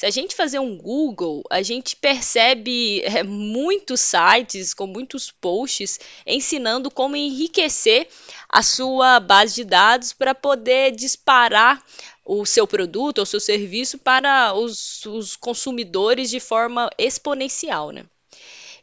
Se 0.00 0.06
a 0.06 0.10
gente 0.10 0.34
fazer 0.34 0.58
um 0.58 0.78
Google, 0.78 1.42
a 1.50 1.60
gente 1.60 1.94
percebe 1.94 3.02
é, 3.02 3.22
muitos 3.22 4.00
sites 4.00 4.72
com 4.72 4.86
muitos 4.86 5.30
posts 5.30 6.00
ensinando 6.24 6.90
como 6.90 7.16
enriquecer 7.16 8.08
a 8.48 8.62
sua 8.62 9.20
base 9.20 9.56
de 9.56 9.64
dados 9.64 10.12
para 10.14 10.34
poder 10.34 10.92
disparar 10.92 11.84
o 12.24 12.46
seu 12.46 12.66
produto 12.66 13.18
ou 13.18 13.26
seu 13.26 13.40
serviço 13.40 13.98
para 13.98 14.54
os, 14.54 15.04
os 15.04 15.36
consumidores 15.36 16.30
de 16.30 16.40
forma 16.40 16.88
exponencial, 16.96 17.90
né? 17.90 18.06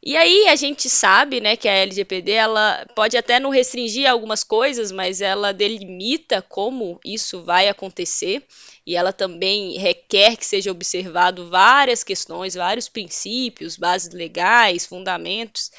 E 0.04 0.16
aí 0.16 0.48
a 0.48 0.56
gente 0.56 0.90
sabe, 0.90 1.42
né, 1.42 1.56
que 1.56 1.68
a 1.68 1.74
LGPD 1.74 2.32
ela 2.32 2.86
pode 2.96 3.18
até 3.18 3.40
não 3.40 3.50
restringir 3.50 4.10
algumas 4.10 4.44
coisas, 4.44 4.92
mas 4.92 5.22
ela 5.22 5.52
delimita 5.52 6.42
como 6.42 7.00
isso 7.04 7.44
vai 7.44 7.68
acontecer 7.68 8.44
e 8.86 8.96
ela 8.96 9.12
também 9.12 9.78
requer 9.78 10.38
que 10.38 10.46
seja 10.46 10.72
observado 10.72 11.50
várias 11.50 12.04
questões, 12.04 12.56
vários 12.56 12.88
princípios, 12.88 13.76
bases 13.76 14.14
legais, 14.14 14.86
fundamentos. 14.86 15.72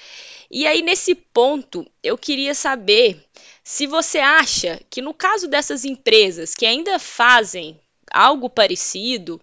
E 0.51 0.67
aí 0.67 0.83
nesse 0.83 1.15
ponto 1.15 1.87
eu 2.03 2.19
queria 2.19 2.55
saber 2.55 3.25
se 3.63 3.87
você 3.87 4.19
acha 4.19 4.81
que 4.91 5.01
no 5.01 5.15
caso 5.15 5.49
dessas 5.49 5.85
empresas 5.85 6.55
que 6.55 6.67
ainda 6.67 6.99
fazem 6.99 7.79
algo 8.11 8.49
parecido, 8.49 9.41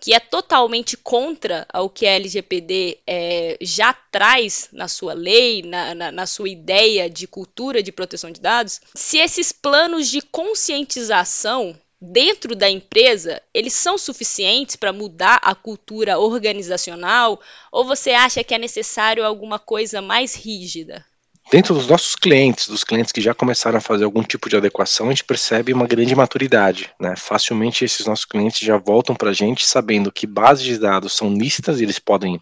que 0.00 0.14
é 0.14 0.18
totalmente 0.18 0.96
contra 0.96 1.66
o 1.74 1.90
que 1.90 2.06
a 2.06 2.12
LGPD 2.12 2.98
é, 3.06 3.58
já 3.60 3.92
traz 3.92 4.68
na 4.72 4.88
sua 4.88 5.12
lei, 5.12 5.62
na, 5.62 5.94
na, 5.94 6.10
na, 6.10 6.26
sua 6.26 6.48
ideia 6.48 7.08
de 7.10 7.26
cultura 7.26 7.82
de 7.82 7.92
proteção 7.92 8.30
de 8.30 8.40
dados, 8.40 8.80
se 8.94 9.18
esses 9.18 9.52
planos 9.52 10.08
de 10.08 10.22
conscientização 10.22 11.76
dentro 12.00 12.56
da 12.56 12.70
empresa, 12.70 13.42
eles 13.52 13.74
são 13.74 13.98
suficientes 13.98 14.74
para 14.74 14.92
mudar 14.92 15.38
a 15.42 15.54
cultura 15.54 16.18
organizacional 16.18 17.38
ou 17.70 17.84
você 17.84 18.12
acha 18.12 18.42
que 18.42 18.54
é 18.54 18.58
necessário 18.58 19.24
alguma 19.24 19.58
coisa 19.58 20.00
mais 20.00 20.34
rígida? 20.34 21.04
Dentro 21.50 21.74
dos 21.74 21.88
nossos 21.88 22.14
clientes, 22.14 22.68
dos 22.68 22.84
clientes 22.84 23.10
que 23.10 23.20
já 23.20 23.34
começaram 23.34 23.76
a 23.76 23.80
fazer 23.80 24.04
algum 24.04 24.22
tipo 24.22 24.48
de 24.48 24.56
adequação, 24.56 25.06
a 25.06 25.10
gente 25.10 25.24
percebe 25.24 25.72
uma 25.72 25.84
grande 25.84 26.14
maturidade. 26.14 26.90
Né? 27.00 27.14
Facilmente 27.16 27.84
esses 27.84 28.06
nossos 28.06 28.24
clientes 28.24 28.60
já 28.60 28.76
voltam 28.76 29.16
para 29.16 29.30
a 29.30 29.32
gente 29.32 29.66
sabendo 29.66 30.12
que 30.12 30.28
bases 30.28 30.64
de 30.64 30.78
dados 30.78 31.12
são 31.12 31.34
listas 31.34 31.80
e 31.80 31.82
eles 31.82 31.98
podem 31.98 32.38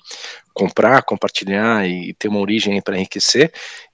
comprar, 0.52 1.02
compartilhar 1.04 1.88
e 1.88 2.12
ter 2.18 2.28
uma 2.28 2.40
origem 2.40 2.82
para 2.82 2.96
enriquecer. 2.96 3.50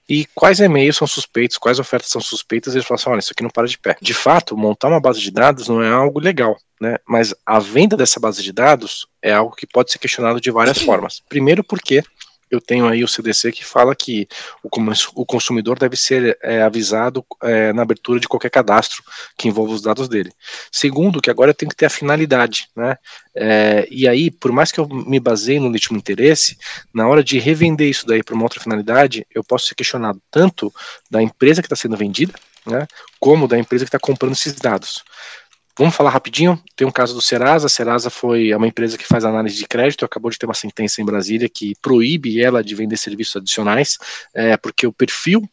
E 0.07 0.25
quais 0.35 0.59
e-mails 0.59 0.97
são 0.97 1.07
suspeitos, 1.07 1.57
quais 1.57 1.79
ofertas 1.79 2.09
são 2.09 2.19
suspeitas, 2.19 2.75
eles 2.75 2.85
falam 2.85 2.99
assim: 2.99 3.09
olha, 3.09 3.19
isso 3.19 3.31
aqui 3.31 3.41
não 3.41 3.49
para 3.49 3.67
de 3.67 3.79
pé. 3.79 3.95
De 4.01 4.13
fato, 4.13 4.57
montar 4.57 4.89
uma 4.89 4.99
base 4.99 5.21
de 5.21 5.31
dados 5.31 5.69
não 5.69 5.81
é 5.81 5.89
algo 5.89 6.19
legal, 6.19 6.57
né? 6.79 6.97
Mas 7.07 7.33
a 7.45 7.57
venda 7.57 7.95
dessa 7.95 8.19
base 8.19 8.43
de 8.43 8.51
dados 8.51 9.07
é 9.21 9.31
algo 9.31 9.55
que 9.55 9.65
pode 9.65 9.93
ser 9.93 9.97
questionado 9.97 10.41
de 10.41 10.51
várias 10.51 10.79
formas. 10.79 11.21
Primeiro, 11.29 11.63
porque 11.63 12.03
eu 12.49 12.61
tenho 12.61 12.87
aí 12.87 13.03
o 13.03 13.07
CDC 13.07 13.51
que 13.51 13.65
fala 13.65 13.95
que 13.95 14.27
o, 14.63 15.25
consumidor 15.25 15.79
deve 15.79 15.95
ser 15.95 16.37
é, 16.41 16.61
avisado 16.61 17.25
é, 17.41 17.73
na 17.73 17.81
abertura 17.81 18.19
de 18.19 18.27
qualquer 18.27 18.49
cadastro 18.49 19.03
que 19.37 19.47
envolva 19.47 19.73
os 19.73 19.81
dados 19.81 20.07
dele. 20.07 20.31
Segundo, 20.71 21.21
que 21.21 21.29
agora 21.29 21.53
tem 21.53 21.67
que 21.67 21.75
ter 21.75 21.85
a 21.85 21.89
finalidade, 21.89 22.69
né? 22.75 22.97
É, 23.33 23.87
e 23.89 24.07
aí, 24.07 24.31
por 24.31 24.51
mais 24.51 24.71
que 24.71 24.79
eu 24.79 24.87
me 24.87 25.19
baseie 25.19 25.59
no 25.59 25.69
legítimo 25.69 25.97
interesse, 25.97 26.57
na 26.93 27.07
hora 27.07 27.23
de 27.23 27.39
revender 27.39 27.89
isso 27.89 28.05
daí 28.05 28.23
para 28.23 28.35
uma 28.35 28.43
outra 28.43 28.61
finalidade, 28.61 29.25
eu 29.33 29.43
posso 29.43 29.67
ser 29.67 29.75
questionado 29.75 30.21
tanto 30.31 30.73
da 31.09 31.21
empresa 31.21 31.61
que 31.61 31.65
está 31.65 31.75
sendo 31.75 31.97
vendida, 31.97 32.33
né, 32.65 32.87
como 33.19 33.47
da 33.47 33.57
empresa 33.57 33.85
que 33.85 33.89
está 33.89 33.99
comprando 33.99 34.33
esses 34.33 34.53
dados. 34.55 35.03
Vamos 35.77 35.95
falar 35.95 36.09
rapidinho. 36.09 36.61
Tem 36.75 36.87
um 36.87 36.91
caso 36.91 37.13
do 37.13 37.21
Serasa. 37.21 37.67
A 37.67 37.69
Serasa 37.69 38.09
foi 38.09 38.53
uma 38.53 38.67
empresa 38.67 38.97
que 38.97 39.05
faz 39.05 39.25
análise 39.25 39.57
de 39.57 39.67
crédito. 39.67 40.05
Acabou 40.05 40.31
de 40.31 40.37
ter 40.37 40.45
uma 40.45 40.53
sentença 40.53 41.01
em 41.01 41.05
Brasília 41.05 41.49
que 41.49 41.73
proíbe 41.81 42.41
ela 42.41 42.63
de 42.63 42.73
vender 42.73 42.97
serviços 42.97 43.35
adicionais, 43.35 43.97
é, 44.33 44.55
porque 44.55 44.87
o 44.87 44.93
perfil 44.93 45.47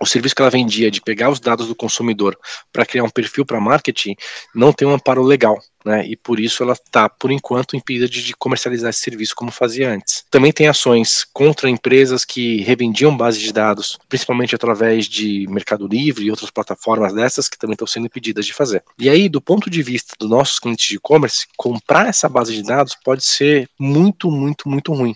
o 0.00 0.06
serviço 0.06 0.34
que 0.34 0.42
ela 0.42 0.50
vendia 0.50 0.90
de 0.90 1.00
pegar 1.00 1.30
os 1.30 1.40
dados 1.40 1.68
do 1.68 1.74
consumidor 1.74 2.38
para 2.72 2.86
criar 2.86 3.04
um 3.04 3.10
perfil 3.10 3.46
para 3.46 3.60
marketing 3.60 4.14
não 4.54 4.72
tem 4.72 4.86
um 4.86 4.94
amparo 4.94 5.22
legal 5.22 5.58
né? 5.86 6.04
E 6.04 6.16
por 6.16 6.40
isso 6.40 6.64
ela 6.64 6.72
está, 6.72 7.08
por 7.08 7.30
enquanto, 7.30 7.76
impedida 7.76 8.08
de, 8.08 8.34
comercializar 8.34 8.90
esse 8.90 9.00
serviço 9.00 9.36
como 9.36 9.52
fazia 9.52 9.88
antes. 9.88 10.24
Também 10.28 10.52
tem 10.52 10.66
ações 10.66 11.24
contra 11.32 11.70
empresas 11.70 12.24
que 12.24 12.60
revendiam 12.62 13.16
bases 13.16 13.40
de 13.40 13.52
dados, 13.52 13.96
principalmente 14.08 14.52
através 14.52 15.06
de 15.06 15.46
Mercado 15.48 15.86
Livre 15.86 16.24
e 16.24 16.30
outras 16.30 16.50
plataformas 16.50 17.14
dessas 17.14 17.48
que 17.48 17.56
também 17.56 17.74
estão 17.74 17.86
sendo 17.86 18.06
impedidas 18.06 18.44
de 18.44 18.52
fazer. 18.52 18.82
E 18.98 19.08
aí, 19.08 19.28
do 19.28 19.40
ponto 19.40 19.70
de 19.70 19.80
vista 19.80 20.14
dos 20.18 20.28
nossos 20.28 20.58
clientes 20.58 20.88
de 20.88 20.96
e-commerce, 20.96 21.46
comprar 21.56 22.08
essa 22.08 22.28
base 22.28 22.52
de 22.52 22.64
dados 22.64 22.96
pode 23.04 23.24
ser 23.24 23.70
muito, 23.78 24.28
muito, 24.28 24.68
muito 24.68 24.92
ruim. 24.92 25.14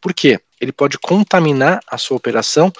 Por 0.00 0.14
quê? 0.14 0.38
Ele 0.60 0.70
pode 0.70 0.96
contaminar 1.00 1.80
a 1.88 1.98
sua 1.98 2.16
operação 2.16 2.72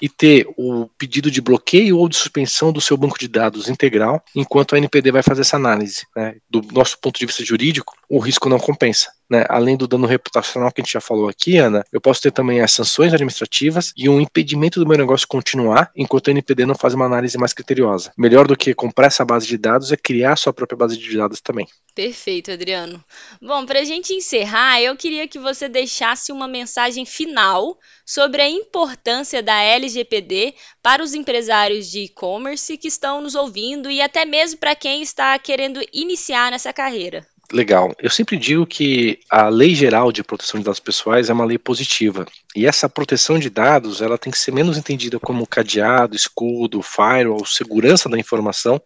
e 0.00 0.08
ter 0.08 0.46
o 0.56 0.88
pedido 0.98 1.30
de 1.30 1.40
bloqueio 1.40 1.98
ou 1.98 2.08
de 2.08 2.16
suspensão 2.16 2.72
do 2.72 2.80
seu 2.80 2.96
banco 2.96 3.18
de 3.18 3.28
dados 3.28 3.68
integral, 3.68 4.22
enquanto 4.34 4.74
a 4.74 4.78
NPD 4.78 5.12
vai 5.12 5.22
fazer 5.22 5.42
essa 5.42 5.56
análise. 5.56 6.06
Né? 6.16 6.36
Do 6.48 6.62
nosso 6.72 6.98
ponto 6.98 7.18
de 7.18 7.26
vista 7.26 7.44
jurídico, 7.44 7.94
o 8.08 8.18
risco 8.18 8.48
não 8.48 8.58
compensa. 8.58 9.10
Né? 9.28 9.44
Além 9.48 9.76
do 9.76 9.86
dano 9.86 10.06
reputacional 10.06 10.72
que 10.72 10.80
a 10.80 10.84
gente 10.84 10.92
já 10.92 11.00
falou 11.00 11.28
aqui, 11.28 11.56
Ana, 11.56 11.84
eu 11.92 12.00
posso 12.00 12.20
ter 12.20 12.32
também 12.32 12.60
as 12.60 12.72
sanções 12.72 13.12
administrativas 13.12 13.92
e 13.96 14.08
um 14.08 14.20
impedimento 14.20 14.80
do 14.80 14.86
meu 14.88 14.98
negócio 14.98 15.28
continuar 15.28 15.90
enquanto 15.94 16.28
a 16.28 16.30
NPD 16.32 16.66
não 16.66 16.74
faz 16.74 16.94
uma 16.94 17.04
análise 17.04 17.38
mais 17.38 17.52
criteriosa. 17.52 18.12
Melhor 18.18 18.48
do 18.48 18.56
que 18.56 18.74
comprar 18.74 19.06
essa 19.06 19.24
base 19.24 19.46
de 19.46 19.56
dados 19.56 19.92
é 19.92 19.96
criar 19.96 20.34
sua 20.34 20.52
própria 20.52 20.76
base 20.76 20.96
de 20.96 21.16
dados 21.16 21.40
também. 21.40 21.68
Perfeito, 21.94 22.50
Adriano. 22.50 23.04
Bom, 23.40 23.64
para 23.66 23.80
a 23.80 23.84
gente 23.84 24.12
encerrar, 24.12 24.80
eu 24.80 24.96
queria 24.96 25.28
que 25.28 25.38
você 25.38 25.68
deixasse 25.68 26.32
uma 26.32 26.48
mensagem 26.48 27.04
final 27.04 27.78
sobre 28.04 28.42
a 28.42 28.48
importância 28.48 29.42
da 29.42 29.60
LGPD 29.62 29.89
LGPD 29.90 30.54
para 30.82 31.02
os 31.02 31.14
empresários 31.14 31.90
de 31.90 32.04
e-commerce 32.04 32.76
que 32.76 32.88
estão 32.88 33.20
nos 33.20 33.34
ouvindo 33.34 33.90
e 33.90 34.00
até 34.00 34.24
mesmo 34.24 34.58
para 34.58 34.74
quem 34.74 35.02
está 35.02 35.38
querendo 35.38 35.80
iniciar 35.92 36.50
nessa 36.50 36.72
carreira? 36.72 37.26
Legal. 37.52 37.92
Eu 37.98 38.10
sempre 38.10 38.36
digo 38.36 38.64
que 38.64 39.18
a 39.28 39.48
Lei 39.48 39.74
Geral 39.74 40.12
de 40.12 40.22
Proteção 40.22 40.60
de 40.60 40.64
Dados 40.64 40.78
Pessoais 40.78 41.28
é 41.28 41.32
uma 41.32 41.44
lei 41.44 41.58
positiva. 41.58 42.24
E 42.54 42.64
essa 42.64 42.88
proteção 42.88 43.40
de 43.40 43.50
dados, 43.50 44.00
ela 44.00 44.16
tem 44.16 44.30
que 44.30 44.38
ser 44.38 44.52
menos 44.52 44.78
entendida 44.78 45.18
como 45.18 45.46
cadeado, 45.46 46.14
escudo, 46.14 46.80
firewall, 46.80 47.44
segurança 47.44 48.08
da 48.08 48.18
informação, 48.18 48.80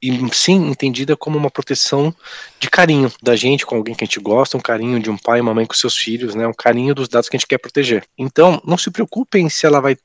e 0.00 0.12
sim 0.32 0.68
entendida 0.68 1.16
como 1.16 1.36
uma 1.36 1.50
proteção 1.50 2.14
de 2.60 2.70
carinho 2.70 3.12
da 3.20 3.34
gente 3.34 3.66
com 3.66 3.74
alguém 3.74 3.94
que 3.94 4.04
a 4.04 4.06
gente 4.06 4.20
gosta, 4.20 4.56
um 4.56 4.60
carinho 4.60 5.00
de 5.00 5.10
um 5.10 5.18
pai 5.18 5.38
e 5.38 5.42
uma 5.42 5.54
mãe 5.54 5.66
com 5.66 5.74
seus 5.74 5.96
filhos, 5.96 6.34
né? 6.36 6.46
Um 6.46 6.54
carinho 6.54 6.94
dos 6.94 7.08
dados 7.08 7.28
que 7.28 7.36
a 7.36 7.38
gente 7.38 7.48
quer 7.48 7.58
proteger. 7.58 8.04
Então, 8.16 8.62
não 8.64 8.78
se 8.78 8.90
preocupem 8.90 9.48
se 9.48 9.66
ela 9.66 9.80
vai 9.80 9.96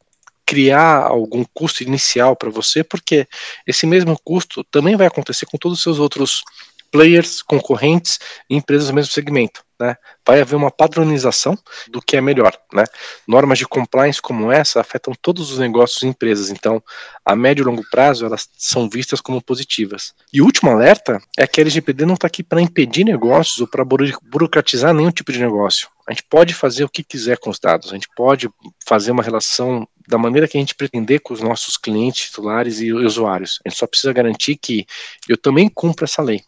criar 0.52 1.04
algum 1.04 1.46
custo 1.54 1.82
inicial 1.82 2.36
para 2.36 2.50
você, 2.50 2.84
porque 2.84 3.26
esse 3.66 3.88
mesmo 3.88 4.20
custo 4.22 4.66
também 4.66 4.98
vai 4.98 5.08
acontecer 5.08 5.46
com 5.46 5.58
todos 5.58 5.78
os 5.78 5.84
seus 5.84 5.98
outros 5.98 6.44
players, 6.92 7.42
concorrentes 7.42 8.20
e 8.50 8.56
empresas 8.58 8.90
do 8.90 8.94
mesmo 8.94 9.14
segmento. 9.14 9.64
Né? 9.80 9.96
Vai 10.28 10.42
haver 10.42 10.58
uma 10.58 10.70
padronização 10.70 11.58
do 11.90 12.02
que 12.02 12.18
é 12.18 12.22
melhor. 12.22 12.54
Né? 12.74 12.84
Normas 13.26 13.60
de 13.60 13.66
compliance 13.66 14.22
como 14.22 14.52
essa 14.52 14.82
afetam 14.82 15.14
todos 15.22 15.52
os 15.52 15.58
negócios 15.58 16.04
e 16.04 16.08
empresas, 16.08 16.50
então 16.50 16.84
a 17.26 17.34
médio 17.34 17.64
e 17.64 17.66
longo 17.66 17.84
prazo 17.90 18.26
elas 18.26 18.50
são 18.58 18.90
vistas 18.90 19.22
como 19.22 19.42
positivas. 19.42 20.14
E 20.34 20.42
o 20.42 20.46
último 20.46 20.70
alerta 20.70 21.18
é 21.38 21.48
que 21.48 21.62
a 21.62 21.64
LGPD 21.64 22.06
não 22.06 22.16
está 22.16 22.28
aqui 22.28 22.44
para 22.44 22.62
impedir 22.62 23.06
negócios 23.06 23.60
ou 23.60 23.68
para 23.68 23.86
burocratizar 23.86 24.94
nenhum 24.94 25.12
tipo 25.12 25.32
de 25.32 25.40
negócio. 25.40 25.88
A 26.06 26.12
gente 26.12 26.24
pode 26.30 26.54
fazer 26.54 26.84
o 26.84 26.90
que 26.90 27.06
quiser 27.06 27.38
com 27.38 27.50
os 27.50 27.58
dados, 27.58 27.90
a 27.90 27.94
gente 27.94 28.10
pode 28.14 28.50
fazer 28.86 29.12
uma 29.12 29.24
relação 29.24 29.88
da 30.12 30.17
maneira 30.17 30.45
que 30.45 30.58
a 30.58 30.60
gente 30.60 30.76
pretender 30.76 31.21
com 31.21 31.34
os 31.34 31.39
nossos 31.39 31.78
clientes, 31.78 32.26
titulares 32.26 32.82
e 32.82 32.91
usuários. 32.91 33.62
A 33.65 33.69
gente 33.69 33.80
só 33.80 33.88
precisa 33.88 34.12
garantir 34.12 34.58
que 34.58 34.86
eu 35.30 35.38
também 35.38 35.69
cumpro 35.69 36.04
essa 36.04 36.21
lei. 36.21 36.43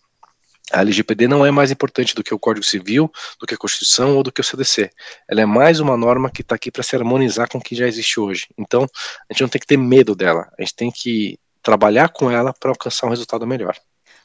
A 0.69 0.81
LGPD 0.81 1.29
não 1.29 1.45
é 1.45 1.51
mais 1.51 1.71
importante 1.71 2.13
do 2.13 2.21
que 2.21 2.33
o 2.33 2.39
Código 2.39 2.65
Civil, 2.65 3.09
do 3.39 3.47
que 3.47 3.53
a 3.53 3.57
Constituição 3.57 4.17
ou 4.17 4.23
do 4.23 4.33
que 4.33 4.41
o 4.41 4.43
CDC. 4.43 4.89
Ela 5.29 5.41
é 5.41 5.45
mais 5.45 5.79
uma 5.79 5.95
norma 5.95 6.29
que 6.29 6.41
está 6.41 6.55
aqui 6.55 6.69
para 6.69 6.83
se 6.83 6.93
harmonizar 6.93 7.47
com 7.47 7.57
o 7.57 7.61
que 7.61 7.73
já 7.73 7.87
existe 7.87 8.19
hoje. 8.19 8.47
Então, 8.57 8.83
a 8.83 9.33
gente 9.33 9.41
não 9.41 9.49
tem 9.49 9.61
que 9.61 9.67
ter 9.67 9.77
medo 9.77 10.13
dela, 10.13 10.51
a 10.59 10.61
gente 10.61 10.75
tem 10.75 10.91
que 10.91 11.39
trabalhar 11.61 12.09
com 12.09 12.29
ela 12.29 12.53
para 12.53 12.69
alcançar 12.69 13.07
um 13.07 13.11
resultado 13.11 13.47
melhor. 13.47 13.77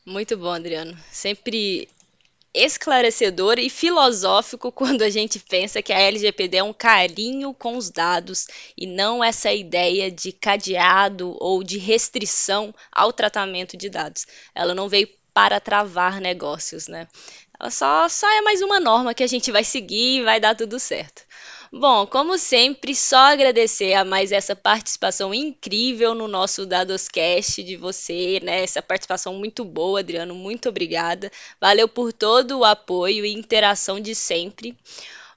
Muito 0.05 0.37
bom, 0.37 0.51
Adriano. 0.51 0.97
Sempre 1.13 1.89
esclarecedor 2.59 3.59
e 3.59 3.71
filosófico 3.71 4.73
quando 4.73 5.03
a 5.03 5.11
gente 5.11 5.39
pensa 5.39 5.81
que 5.81 5.93
a 5.93 6.01
LGPD 6.01 6.59
é 6.59 6.63
um 6.63 6.73
carinho 6.73 7.55
com 7.55 7.77
os 7.77 7.91
dados 7.91 8.47
e 8.77 8.87
não 8.87 9.23
essa 9.23 9.53
ideia 9.53 10.11
de 10.11 10.33
cadeado 10.33 11.37
ou 11.39 11.63
de 11.63 11.79
restrição 11.79 12.75
ao 12.91 13.13
tratamento 13.13 13.77
de 13.77 13.89
dados. 13.89 14.27
Ela 14.55 14.75
não 14.75 14.89
veio 14.89 15.09
para 15.33 15.61
travar 15.61 16.21
negócios, 16.21 16.89
né? 16.89 17.07
Ela 17.61 17.71
só, 17.71 18.09
só 18.09 18.29
é 18.29 18.41
mais 18.41 18.61
uma 18.61 18.81
norma 18.81 19.15
que 19.15 19.23
a 19.23 19.27
gente 19.27 19.53
vai 19.53 19.63
seguir 19.63 20.19
e 20.19 20.25
vai 20.25 20.41
dar 20.41 20.57
tudo 20.57 20.79
certo. 20.81 21.28
Bom, 21.73 22.07
como 22.07 22.37
sempre, 22.39 22.95
só 22.95 23.17
agradecer 23.17 23.95
a 23.95 24.05
mais 24.05 24.33
essa 24.33 24.55
participação 24.57 25.33
incrível 25.35 26.15
no 26.15 26.27
nosso 26.29 26.65
Dadoscast 26.67 27.63
de 27.63 27.77
você, 27.77 28.39
né? 28.43 28.63
Essa 28.63 28.83
participação 28.83 29.35
muito 29.35 29.65
boa, 29.65 30.01
Adriano, 30.01 30.35
muito 30.35 30.69
obrigada. 30.69 31.31
Valeu 31.61 31.89
por 31.89 32.13
todo 32.13 32.59
o 32.59 32.65
apoio 32.65 33.25
e 33.25 33.33
interação 33.33 33.99
de 34.01 34.15
sempre. 34.15 34.77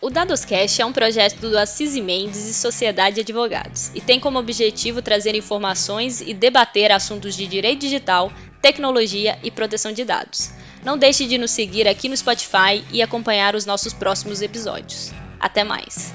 O 0.00 0.08
Dadoscast 0.08 0.80
é 0.80 0.86
um 0.86 0.92
projeto 0.92 1.40
do 1.40 1.58
Assis 1.58 1.94
Mendes 1.96 2.48
e 2.48 2.54
Sociedade 2.54 3.16
de 3.16 3.20
Advogados 3.20 3.90
e 3.94 4.00
tem 4.00 4.18
como 4.18 4.38
objetivo 4.38 5.02
trazer 5.02 5.34
informações 5.34 6.22
e 6.22 6.32
debater 6.32 6.90
assuntos 6.90 7.36
de 7.36 7.46
direito 7.46 7.80
digital, 7.80 8.32
tecnologia 8.62 9.38
e 9.42 9.50
proteção 9.50 9.92
de 9.92 10.02
dados. 10.02 10.52
Não 10.82 10.96
deixe 10.96 11.26
de 11.26 11.36
nos 11.36 11.50
seguir 11.50 11.86
aqui 11.86 12.08
no 12.08 12.16
Spotify 12.16 12.82
e 12.90 13.02
acompanhar 13.02 13.54
os 13.54 13.66
nossos 13.66 13.92
próximos 13.92 14.40
episódios. 14.40 15.12
Até 15.38 15.64
mais! 15.64 16.14